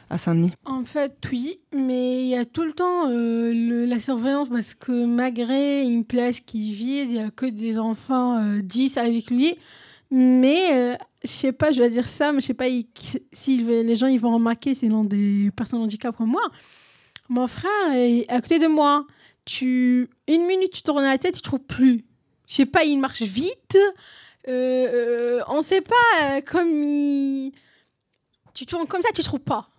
à 0.10 0.18
Saint-Denis 0.18 0.54
En 0.66 0.86
fait, 0.86 1.16
oui, 1.32 1.60
mais 1.74 2.22
il 2.22 2.28
y 2.28 2.36
a 2.36 2.46
tout 2.46 2.64
le 2.64 2.74
temps 2.74 3.10
euh, 3.10 3.86
la 3.86 4.00
surveillance 4.00 4.50
parce 4.50 4.74
que 4.74 5.06
malgré 5.06 5.84
une 5.84 6.06
place 6.06 6.40
qui 6.40 6.70
est 6.70 6.74
vide, 6.74 7.10
il 7.10 7.14
n'y 7.14 7.20
a 7.20 7.32
que 7.32 7.46
des 7.46 7.78
enfants 7.80 8.40
10 8.62 8.98
euh, 8.98 9.02
avec 9.02 9.30
lui. 9.30 9.56
Mais 10.12 10.70
euh, 10.72 10.96
je 11.24 11.30
sais 11.30 11.52
pas, 11.52 11.72
je 11.72 11.82
vais 11.82 11.90
dire 11.90 12.08
ça, 12.08 12.32
mais 12.32 12.40
je 12.40 12.48
sais 12.48 12.54
pas 12.54 12.66
si 13.34 13.58
les 13.58 13.96
gens 13.96 14.08
ils 14.08 14.20
vont 14.20 14.34
remarquer, 14.34 14.74
l'un 14.84 15.04
des 15.04 15.50
personnes 15.56 15.82
handicapées 15.82 16.18
comme 16.18 16.32
moi. 16.32 16.48
Mon 17.28 17.48
frère 17.48 17.94
est 17.94 18.30
à 18.30 18.40
côté 18.42 18.60
de 18.60 18.68
moi. 18.68 19.06
Tu, 19.46 20.10
une 20.28 20.46
minute, 20.48 20.72
tu 20.72 20.82
tournes 20.84 21.04
la 21.04 21.18
tête, 21.18 21.36
tu 21.36 21.42
trouves 21.42 21.60
plus. 21.60 22.06
Je 22.48 22.56
sais 22.56 22.66
pas, 22.66 22.84
il 22.84 22.98
marche 22.98 23.24
vite. 23.24 23.78
Euh, 24.48 25.42
on 25.48 25.62
sait 25.62 25.82
pas, 25.82 26.42
comme 26.46 26.84
il... 26.84 27.52
Tu 28.54 28.66
tournes 28.66 28.88
comme 28.88 29.02
ça, 29.02 29.10
tu 29.14 29.24
trouves 29.24 29.40
pas. 29.40 29.70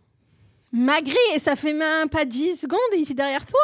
Malgré, 0.79 1.39
ça 1.39 1.57
fait 1.57 1.73
même 1.73 2.11
pas 2.11 2.27
10 2.27 2.59
secondes, 2.59 2.79
il 2.93 3.11
est 3.11 3.15
derrière 3.15 3.47
toi. 3.47 3.59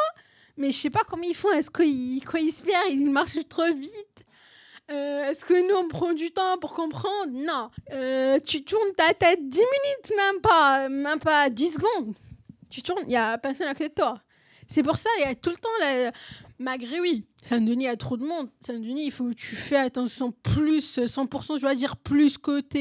Mais 0.56 0.70
je 0.70 0.78
sais 0.78 0.90
pas 0.90 1.02
comment 1.06 1.24
ils 1.24 1.34
font. 1.34 1.50
Est-ce 1.52 1.70
qu'ils, 1.70 2.22
se 2.24 2.62
perdent, 2.62 2.90
ils 2.90 3.10
marchent 3.10 3.46
trop 3.50 3.66
vite? 3.74 4.24
Euh, 4.90 5.30
Est-ce 5.30 5.44
que 5.44 5.68
nous, 5.68 5.74
on 5.76 5.88
prend 5.88 6.14
du 6.14 6.30
temps 6.30 6.56
pour 6.58 6.72
comprendre? 6.72 7.30
Non. 7.32 7.70
Euh, 7.92 8.38
tu 8.40 8.64
tournes 8.64 8.94
ta 8.96 9.12
tête 9.12 9.46
10 9.46 9.58
minutes, 9.58 10.12
même 10.16 10.40
pas, 10.40 10.88
même 10.88 11.18
pas 11.18 11.50
10 11.50 11.72
secondes. 11.74 12.14
Tu 12.70 12.80
tournes, 12.80 13.02
il 13.02 13.08
n'y 13.08 13.16
a 13.16 13.36
personne 13.36 13.68
à 13.68 13.74
côté 13.74 13.90
de 13.90 13.94
toi. 13.94 14.18
C'est 14.68 14.82
pour 14.82 14.96
ça, 14.96 15.10
il 15.18 15.22
y 15.22 15.26
a 15.26 15.34
tout 15.34 15.50
le 15.50 15.56
temps, 15.56 15.68
la... 15.80 16.12
malgré 16.58 16.98
oui, 16.98 17.26
Saint-Denis, 17.44 17.84
il 17.84 17.88
y 17.88 17.90
a 17.90 17.96
trop 17.96 18.16
de 18.16 18.24
monde. 18.24 18.48
Saint-Denis, 18.60 19.04
il 19.04 19.10
faut 19.10 19.28
que 19.28 19.34
tu 19.34 19.54
fais 19.54 19.76
attention 19.76 20.32
plus, 20.32 20.98
100%, 20.98 21.56
je 21.56 21.60
dois 21.60 21.74
dire 21.74 21.98
plus 21.98 22.38
que 22.38 22.60
tu 22.60 22.78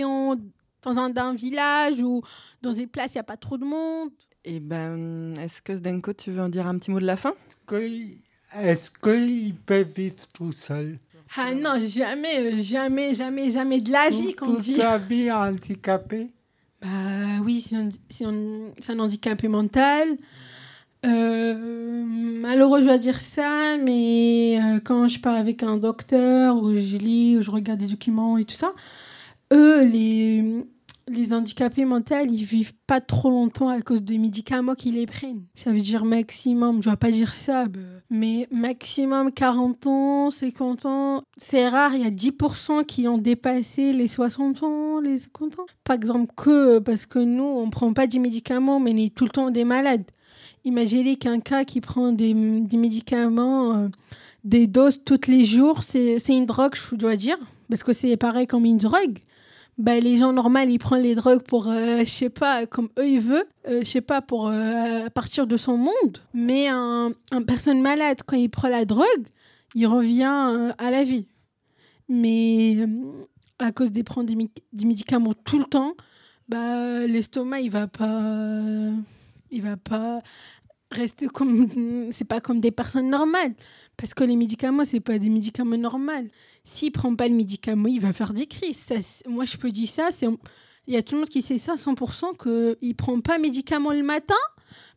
dans 0.82 0.98
un, 0.98 1.34
village 1.34 2.00
ou 2.00 2.22
dans 2.62 2.74
des 2.74 2.88
places, 2.88 3.14
il 3.14 3.18
n'y 3.18 3.22
a 3.22 3.24
pas 3.24 3.38
trop 3.38 3.58
de 3.58 3.66
monde. 3.66 4.10
Et 4.44 4.56
eh 4.56 4.60
ben, 4.60 5.36
est-ce 5.38 5.62
que 5.62 5.76
Zdenko, 5.76 6.14
tu 6.14 6.32
veux 6.32 6.42
en 6.42 6.50
dire 6.50 6.66
un 6.66 6.78
petit 6.78 6.90
mot 6.90 7.00
de 7.00 7.06
la 7.06 7.18
fin? 7.18 7.34
Est-ce 8.60 8.90
qu'il 8.90 9.56
peut 9.56 9.86
vivre 9.96 10.16
tout 10.34 10.52
seul 10.52 10.98
Ah 11.38 11.54
non, 11.54 11.80
jamais, 11.86 12.40
euh, 12.40 12.58
jamais, 12.58 13.14
jamais, 13.14 13.52
jamais 13.52 13.80
de 13.80 13.92
la 13.92 14.10
vie, 14.10 14.34
qu'on 14.34 14.56
dit. 14.56 14.74
Toute 14.74 14.84
la 14.84 14.98
vie 14.98 15.32
handicapé 15.32 16.32
Bah 16.82 16.88
oui, 17.44 17.64
c'est 18.10 18.26
un, 18.26 18.72
un, 18.90 19.00
handicapé 19.00 19.48
mental. 19.48 20.18
Euh, 21.06 22.04
malheureux, 22.06 22.80
je 22.80 22.86
dois 22.86 22.98
dire 22.98 23.22
ça, 23.22 23.78
mais 23.78 24.60
euh, 24.62 24.80
quand 24.84 25.08
je 25.08 25.20
pars 25.20 25.36
avec 25.36 25.64
un 25.64 25.78
docteur, 25.78 26.58
ou 26.58 26.76
je 26.76 26.98
lis, 26.98 27.38
ou 27.38 27.42
je 27.42 27.52
regarde 27.52 27.80
des 27.80 27.88
documents 27.88 28.38
et 28.38 28.46
tout 28.46 28.56
ça, 28.56 28.74
eux, 29.52 29.84
les, 29.84 30.64
les 31.08 31.34
handicapés 31.34 31.86
mentaux, 31.86 32.16
ils 32.30 32.44
vivent 32.44 32.74
pas 32.88 33.02
trop 33.02 33.30
longtemps 33.30 33.70
à 33.70 33.82
cause 33.82 34.02
des 34.02 34.18
médicaments 34.18 34.76
qu'ils 34.76 34.96
les 34.96 35.06
prennent. 35.06 35.44
Ça 35.56 35.72
veut 35.72 35.80
dire 35.80 36.06
maximum, 36.06 36.82
je 36.82 36.90
vais 36.90 36.96
pas 36.96 37.12
dire 37.12 37.36
ça, 37.36 37.66
mais 38.10 38.48
maximum 38.52 39.32
40 39.32 39.88
ans, 39.88 40.32
50 40.32 40.86
ans. 40.86 41.24
C'est 41.38 41.68
rare, 41.68 41.94
il 41.96 42.02
y 42.02 42.06
a 42.06 42.12
10% 42.12 42.86
qui 42.86 43.08
ont 43.08 43.18
dépassé 43.18 43.94
les 43.94 44.08
60 44.08 44.64
ans, 44.64 45.00
les 45.00 45.20
50 45.20 45.60
ans. 45.60 45.66
Par 45.84 45.96
exemple, 45.96 46.34
que 46.36 46.80
parce 46.80 47.06
que 47.06 47.20
nous, 47.20 47.44
on 47.44 47.70
prend 47.70 47.94
pas 47.94 48.08
des 48.08 48.20
médicaments, 48.20 48.80
mais 48.80 48.94
on 48.94 48.98
est 48.98 49.14
tout 49.14 49.26
le 49.26 49.32
temps 49.32 49.52
des 49.52 49.66
malades. 49.66 50.06
Imaginez 50.64 51.16
qu'un 51.16 51.40
cas 51.40 51.66
qui 51.66 51.82
prend 51.82 52.12
des, 52.12 52.34
des 52.34 52.78
médicaments, 52.78 53.76
euh, 53.76 53.88
des 54.44 54.68
doses 54.68 55.04
tous 55.04 55.28
les 55.28 55.44
jours, 55.44 55.84
c'est 55.84 56.20
une 56.30 56.46
drogue, 56.46 56.76
je 56.76 56.96
dois 56.96 57.16
dire, 57.16 57.38
parce 57.70 57.84
que 57.84 57.94
c'est 57.94 58.16
pareil 58.18 58.48
comme 58.48 58.66
une 58.66 58.78
drogue 58.78 59.20
bah, 59.82 60.00
les 60.00 60.18
gens 60.18 60.32
normaux, 60.32 60.60
ils 60.60 60.78
prennent 60.78 61.02
les 61.02 61.16
drogues 61.16 61.42
pour, 61.42 61.68
euh, 61.68 62.00
je 62.00 62.10
sais 62.10 62.30
pas, 62.30 62.68
comme 62.68 62.90
eux, 63.00 63.08
ils 63.08 63.20
veulent, 63.20 63.44
euh, 63.68 63.80
je 63.82 63.88
sais 63.88 64.02
pas, 64.02 64.22
pour 64.22 64.48
euh, 64.48 65.10
partir 65.10 65.48
de 65.48 65.58
son 65.58 65.76
monde. 65.76 66.20
Mais 66.36 66.68
un, 66.68 67.14
personne 67.48 67.82
malade, 67.82 68.20
quand 68.26 68.38
il 68.38 68.50
prend 68.50 68.68
la 68.68 68.86
drogue, 68.86 69.26
il 69.74 69.88
revient 69.88 70.72
à 70.78 70.92
la 70.92 71.04
vie. 71.04 71.28
Mais 72.08 72.78
à 73.58 73.72
cause 73.72 73.92
des 73.92 74.04
prendre 74.04 74.28
des, 74.28 74.86
médicaments 74.86 75.34
tout 75.34 75.58
le 75.58 75.66
temps, 75.66 75.96
bah, 76.48 77.08
l'estomac, 77.08 77.62
il 77.62 77.72
va 77.72 77.88
pas... 77.88 78.62
il 79.50 79.62
va 79.64 79.78
pas 79.78 80.22
rester 80.92 81.28
comme. 81.28 82.10
C'est 82.12 82.26
pas 82.26 82.42
comme 82.42 82.60
des 82.60 82.72
personnes 82.72 83.10
normales. 83.10 83.54
Parce 83.98 84.14
que 84.14 84.24
les 84.24 84.36
médicaments, 84.36 84.86
c'est 84.86 85.00
pas 85.00 85.18
des 85.18 85.30
médicaments 85.30 85.78
normaux. 85.78 86.28
S'il 86.64 86.92
prend 86.92 87.16
pas 87.16 87.28
le 87.28 87.36
médicament, 87.36 87.88
il 87.88 88.00
va 88.00 88.14
faire 88.14 88.34
des 88.34 88.46
crises. 88.46 88.88
moi, 89.28 89.46
je 89.46 89.58
peux 89.58 89.72
dire 89.72 89.90
ça. 89.90 90.10
Il 90.88 90.94
y 90.94 90.98
a 90.98 91.04
tout 91.04 91.16
le 91.16 91.22
monde 91.22 91.30
qui 91.30 91.42
sait 91.42 91.58
ça 91.58 91.76
100% 91.76 92.78
qu'il 92.80 92.96
prend 92.96 93.20
pas 93.22 93.38
médicament 93.38 93.92
le 93.92 94.04
matin. 94.04 94.36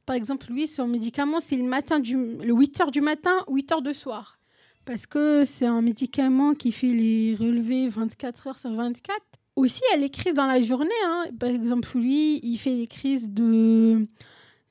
Par 0.07 0.17
exemple, 0.17 0.51
lui, 0.51 0.69
son 0.69 0.87
médicament, 0.87 1.41
c'est 1.41 1.57
le 1.57 1.65
matin, 1.65 1.99
du, 1.99 2.17
le 2.17 2.53
8 2.53 2.81
h 2.81 2.91
du 2.91 3.01
matin, 3.01 3.45
8 3.49 3.71
h 3.73 3.83
de 3.83 3.93
soir. 3.93 4.39
Parce 4.85 5.07
que 5.07 5.45
c'est 5.47 5.67
un 5.67 5.81
médicament 5.81 6.55
qui 6.55 6.73
fait 6.73 6.93
les 6.93 7.35
relevés 7.39 7.89
24 7.89 8.49
heures 8.49 8.59
sur 8.59 8.73
24. 8.73 9.19
Aussi, 9.57 9.81
elle 9.95 10.03
est 10.03 10.11
crises 10.11 10.35
dans 10.35 10.47
la 10.47 10.61
journée. 10.61 10.91
Hein. 11.07 11.27
Par 11.39 11.49
exemple, 11.49 11.97
lui, 11.97 12.41
il 12.43 12.59
fait 12.59 12.77
des 12.77 12.87
crises 12.87 13.31
de 13.31 14.07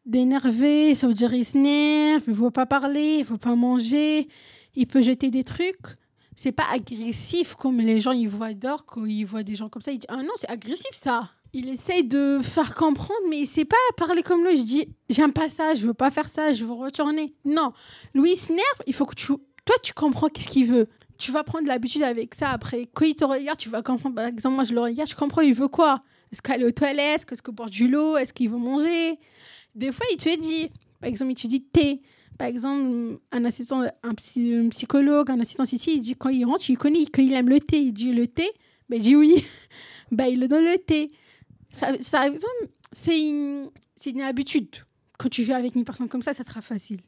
d'énerver, 0.05 0.95
ça 0.95 1.07
veut 1.07 1.13
dire 1.13 1.33
il 1.33 1.45
s'énerve, 1.45 2.23
il 2.27 2.31
ne 2.31 2.35
veut 2.35 2.51
pas 2.51 2.65
parler, 2.65 3.15
il 3.17 3.19
ne 3.19 3.25
veut 3.25 3.37
pas 3.37 3.55
manger, 3.55 4.27
il 4.75 4.87
peut 4.87 5.01
jeter 5.01 5.29
des 5.29 5.43
trucs. 5.43 5.97
C'est 6.35 6.51
pas 6.51 6.65
agressif 6.71 7.53
comme 7.55 7.79
les 7.79 7.99
gens 7.99 8.11
ils 8.11 8.27
voient 8.27 8.53
d'or 8.53 8.85
quand 8.85 9.05
ils 9.05 9.23
voient 9.23 9.43
des 9.43 9.55
gens 9.55 9.69
comme 9.69 9.81
ça, 9.81 9.91
ils 9.91 9.99
disent 9.99 10.09
ah 10.09 10.23
non 10.23 10.33
c'est 10.35 10.49
agressif 10.49 10.93
ça. 10.93 11.29
Il 11.53 11.69
essaye 11.69 12.03
de 12.03 12.39
faire 12.41 12.73
comprendre 12.73 13.19
mais 13.29 13.41
il 13.41 13.47
sait 13.47 13.65
pas 13.65 13.75
parler 13.95 14.23
comme 14.23 14.43
lui. 14.45 14.57
Je 14.57 14.63
dis 14.63 14.87
j'aime 15.09 15.31
pas 15.31 15.49
ça, 15.49 15.75
je 15.75 15.85
veux 15.85 15.93
pas 15.93 16.09
faire 16.09 16.27
ça, 16.29 16.51
je 16.53 16.63
veux 16.65 16.73
retourner. 16.73 17.35
Non, 17.45 17.71
Louis 18.13 18.35
s'énerve, 18.35 18.81
il 18.87 18.93
faut 18.93 19.05
que 19.05 19.15
tu 19.15 19.27
toi 19.27 19.75
tu 19.83 19.93
comprends 19.93 20.27
qu'est-ce 20.27 20.47
qu'il 20.47 20.67
veut. 20.67 20.87
Tu 21.19 21.31
vas 21.31 21.43
prendre 21.43 21.67
l'habitude 21.67 22.01
avec 22.01 22.33
ça 22.33 22.49
après. 22.49 22.89
Quand 22.93 23.05
il 23.05 23.15
te 23.15 23.23
regarde, 23.23 23.57
tu 23.57 23.69
vas 23.69 23.83
comprendre. 23.83 24.15
Par 24.15 24.25
exemple, 24.25 24.55
moi 24.55 24.63
je 24.63 24.73
le 24.73 24.81
regarde, 24.81 25.09
je 25.09 25.15
comprends 25.15 25.41
il 25.41 25.53
veut 25.53 25.67
quoi? 25.67 26.01
Est-ce 26.31 26.41
qu'elle 26.41 26.63
est 26.63 26.65
aux 26.65 26.71
toilettes? 26.71 27.31
Est-ce 27.31 27.43
qu'il 27.43 27.53
porte 27.53 27.69
du 27.69 27.87
lot 27.87 28.17
Est-ce 28.17 28.33
qu'il 28.33 28.49
veut 28.49 28.57
manger? 28.57 29.19
Des 29.75 29.91
fois, 29.91 30.05
il 30.11 30.17
te 30.17 30.39
dit, 30.39 30.69
par 30.99 31.09
exemple, 31.09 31.31
il 31.31 31.35
te 31.35 31.47
dit 31.47 31.61
thé. 31.61 32.01
Par 32.37 32.47
exemple, 32.47 33.19
un 33.31 33.45
assistant, 33.45 33.83
un, 34.03 34.15
psychologue, 34.69 35.29
un 35.29 35.39
assistant 35.39 35.63
ici, 35.63 35.95
il 35.95 36.01
dit 36.01 36.15
quand 36.15 36.29
il 36.29 36.45
rentre, 36.45 36.67
il 36.69 36.77
connaît, 36.77 37.05
qu'il 37.05 37.33
aime 37.33 37.49
le 37.49 37.59
thé. 37.59 37.79
Il 37.79 37.93
dit 37.93 38.11
le 38.11 38.27
thé, 38.27 38.49
ben, 38.89 38.97
il 38.97 39.01
dit 39.01 39.15
oui. 39.15 39.45
ben, 40.11 40.25
il 40.25 40.39
le 40.39 40.47
donne 40.47 40.65
le 40.65 40.77
thé. 40.77 41.11
Ça, 41.71 41.91
ça 42.01 42.25
c'est 42.91 43.19
une, 43.19 43.69
une 44.05 44.21
habitude. 44.21 44.75
Quand 45.17 45.29
tu 45.29 45.43
vis 45.43 45.53
avec 45.53 45.75
une 45.75 45.85
personne 45.85 46.09
comme 46.09 46.21
ça, 46.21 46.33
ça 46.33 46.43
sera 46.43 46.61
facile. 46.61 47.01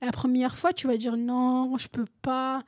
La 0.00 0.12
première 0.12 0.56
fois, 0.56 0.72
tu 0.72 0.86
vas 0.86 0.96
dire 0.96 1.16
non, 1.16 1.76
je 1.78 1.88
peux 1.88 2.06
pas. 2.22 2.62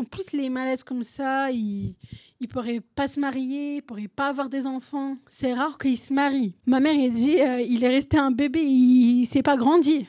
En 0.00 0.04
plus, 0.04 0.32
les 0.32 0.48
malaises 0.48 0.82
comme 0.82 1.04
ça, 1.04 1.50
ils 1.50 1.94
ne 2.40 2.46
pourraient 2.46 2.80
pas 2.80 3.06
se 3.06 3.20
marier, 3.20 3.76
ils 3.76 3.82
pourraient 3.82 4.08
pas 4.08 4.28
avoir 4.28 4.48
des 4.48 4.66
enfants. 4.66 5.18
C'est 5.28 5.52
rare 5.52 5.76
qu'ils 5.76 5.98
se 5.98 6.10
marient. 6.10 6.54
Ma 6.64 6.80
mère, 6.80 6.94
elle 6.98 7.12
dit, 7.12 7.38
euh, 7.38 7.60
il 7.60 7.84
est 7.84 7.88
resté 7.88 8.16
un 8.16 8.30
bébé, 8.30 8.62
il 8.62 9.20
ne 9.20 9.26
s'est 9.26 9.42
pas 9.42 9.58
grandi. 9.58 10.08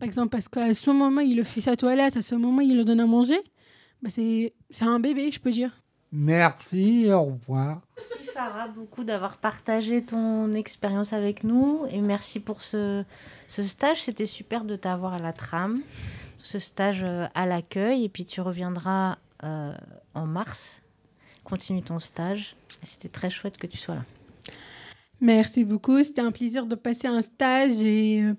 Par 0.00 0.08
exemple, 0.08 0.30
parce 0.30 0.48
qu'à 0.48 0.74
ce 0.74 0.90
moment, 0.90 1.20
il 1.20 1.36
le 1.36 1.44
fait 1.44 1.60
sa 1.60 1.76
toilette, 1.76 2.16
à 2.16 2.22
ce 2.22 2.34
moment, 2.34 2.62
il 2.62 2.76
le 2.76 2.84
donne 2.84 2.98
à 2.98 3.06
manger. 3.06 3.38
Bah, 4.02 4.10
c'est 4.10 4.52
un 4.80 4.98
bébé, 4.98 5.30
je 5.30 5.38
peux 5.38 5.52
dire. 5.52 5.70
Merci, 6.10 7.06
au 7.12 7.22
revoir. 7.22 7.80
Merci 7.96 8.24
Farah 8.34 8.66
beaucoup 8.66 9.04
d'avoir 9.04 9.36
partagé 9.36 10.02
ton 10.02 10.52
expérience 10.54 11.12
avec 11.12 11.44
nous 11.44 11.82
et 11.90 12.00
merci 12.00 12.40
pour 12.40 12.62
ce, 12.62 13.04
ce 13.46 13.62
stage. 13.62 14.02
C'était 14.02 14.26
super 14.26 14.64
de 14.64 14.74
t'avoir 14.74 15.14
à 15.14 15.20
la 15.20 15.32
trame 15.32 15.80
ce 16.42 16.58
stage 16.58 17.02
euh, 17.02 17.26
à 17.34 17.46
l'accueil 17.46 18.04
et 18.04 18.08
puis 18.08 18.24
tu 18.24 18.40
reviendras 18.40 19.16
euh, 19.44 19.72
en 20.14 20.26
mars. 20.26 20.82
Continue 21.44 21.82
ton 21.82 21.98
stage. 21.98 22.56
C'était 22.82 23.08
très 23.08 23.30
chouette 23.30 23.56
que 23.56 23.66
tu 23.66 23.78
sois 23.78 23.94
là. 23.94 24.04
Merci 25.20 25.64
beaucoup. 25.64 26.02
C'était 26.02 26.20
un 26.20 26.32
plaisir 26.32 26.66
de 26.66 26.74
passer 26.74 27.06
un 27.06 27.22
stage. 27.22 27.80
Et 27.80 28.22
euh, 28.22 28.34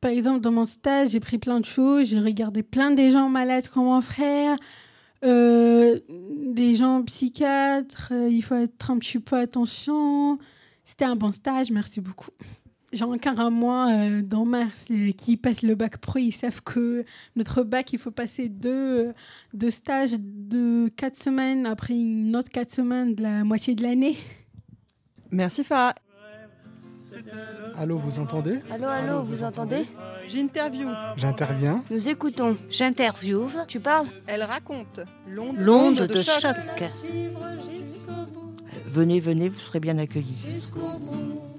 par 0.00 0.10
exemple, 0.10 0.40
dans 0.40 0.50
mon 0.50 0.66
stage, 0.66 1.10
j'ai 1.10 1.20
pris 1.20 1.38
plein 1.38 1.60
de 1.60 1.64
choses. 1.64 2.08
J'ai 2.08 2.18
regardé 2.18 2.62
plein 2.62 2.90
des 2.90 3.12
gens 3.12 3.28
malades 3.28 3.68
comme 3.68 3.84
mon 3.84 4.00
frère, 4.00 4.56
des 5.22 6.74
gens 6.74 7.02
psychiatres. 7.04 8.12
il 8.12 8.42
faut 8.42 8.56
être 8.56 8.90
un 8.90 8.98
petit 8.98 9.20
peu 9.20 9.36
attention. 9.36 10.38
C'était 10.84 11.06
un 11.06 11.16
bon 11.16 11.32
stage. 11.32 11.70
Merci 11.70 12.00
beaucoup 12.00 12.30
j'ai 12.94 13.04
encore 13.04 13.40
un 13.40 13.50
mois 13.50 13.90
euh, 13.90 14.22
dans 14.22 14.44
mars 14.44 14.86
qui 15.16 15.36
passent 15.36 15.62
le 15.62 15.74
bac 15.74 15.98
pro. 15.98 16.18
Ils 16.18 16.32
savent 16.32 16.62
que 16.62 17.04
notre 17.36 17.62
bac, 17.62 17.92
il 17.92 17.98
faut 17.98 18.10
passer 18.10 18.48
deux, 18.48 19.12
deux 19.52 19.70
stages 19.70 20.16
de 20.18 20.88
quatre 20.96 21.16
semaines 21.16 21.66
après 21.66 21.94
une 21.94 22.34
autre 22.36 22.50
quatre 22.50 22.72
semaines 22.72 23.14
de 23.14 23.22
la 23.22 23.44
moitié 23.44 23.74
de 23.74 23.82
l'année. 23.82 24.16
Merci 25.30 25.64
Farah. 25.64 25.94
Allô, 27.76 27.98
vous 27.98 28.18
entendez? 28.18 28.60
Allô, 28.70 28.86
allô, 28.86 29.22
vous, 29.22 29.42
entendez? 29.42 29.86
J'interview. 30.26 30.88
J'interviens. 31.16 31.84
Nous 31.90 32.08
écoutons. 32.08 32.56
J'interviewe. 32.70 33.50
Tu 33.68 33.80
parles? 33.80 34.06
Elle 34.26 34.42
raconte. 34.42 35.00
L'onde 35.28 35.96
de, 35.96 36.06
de, 36.06 36.22
choc. 36.22 36.56
Venez, 38.86 39.20
venez, 39.20 39.48
vous 39.48 39.58
serez 39.58 39.80
bien 39.80 39.98
accueillis. 39.98 40.38
Jusqu'au 40.44 40.98
bout. 40.98 41.53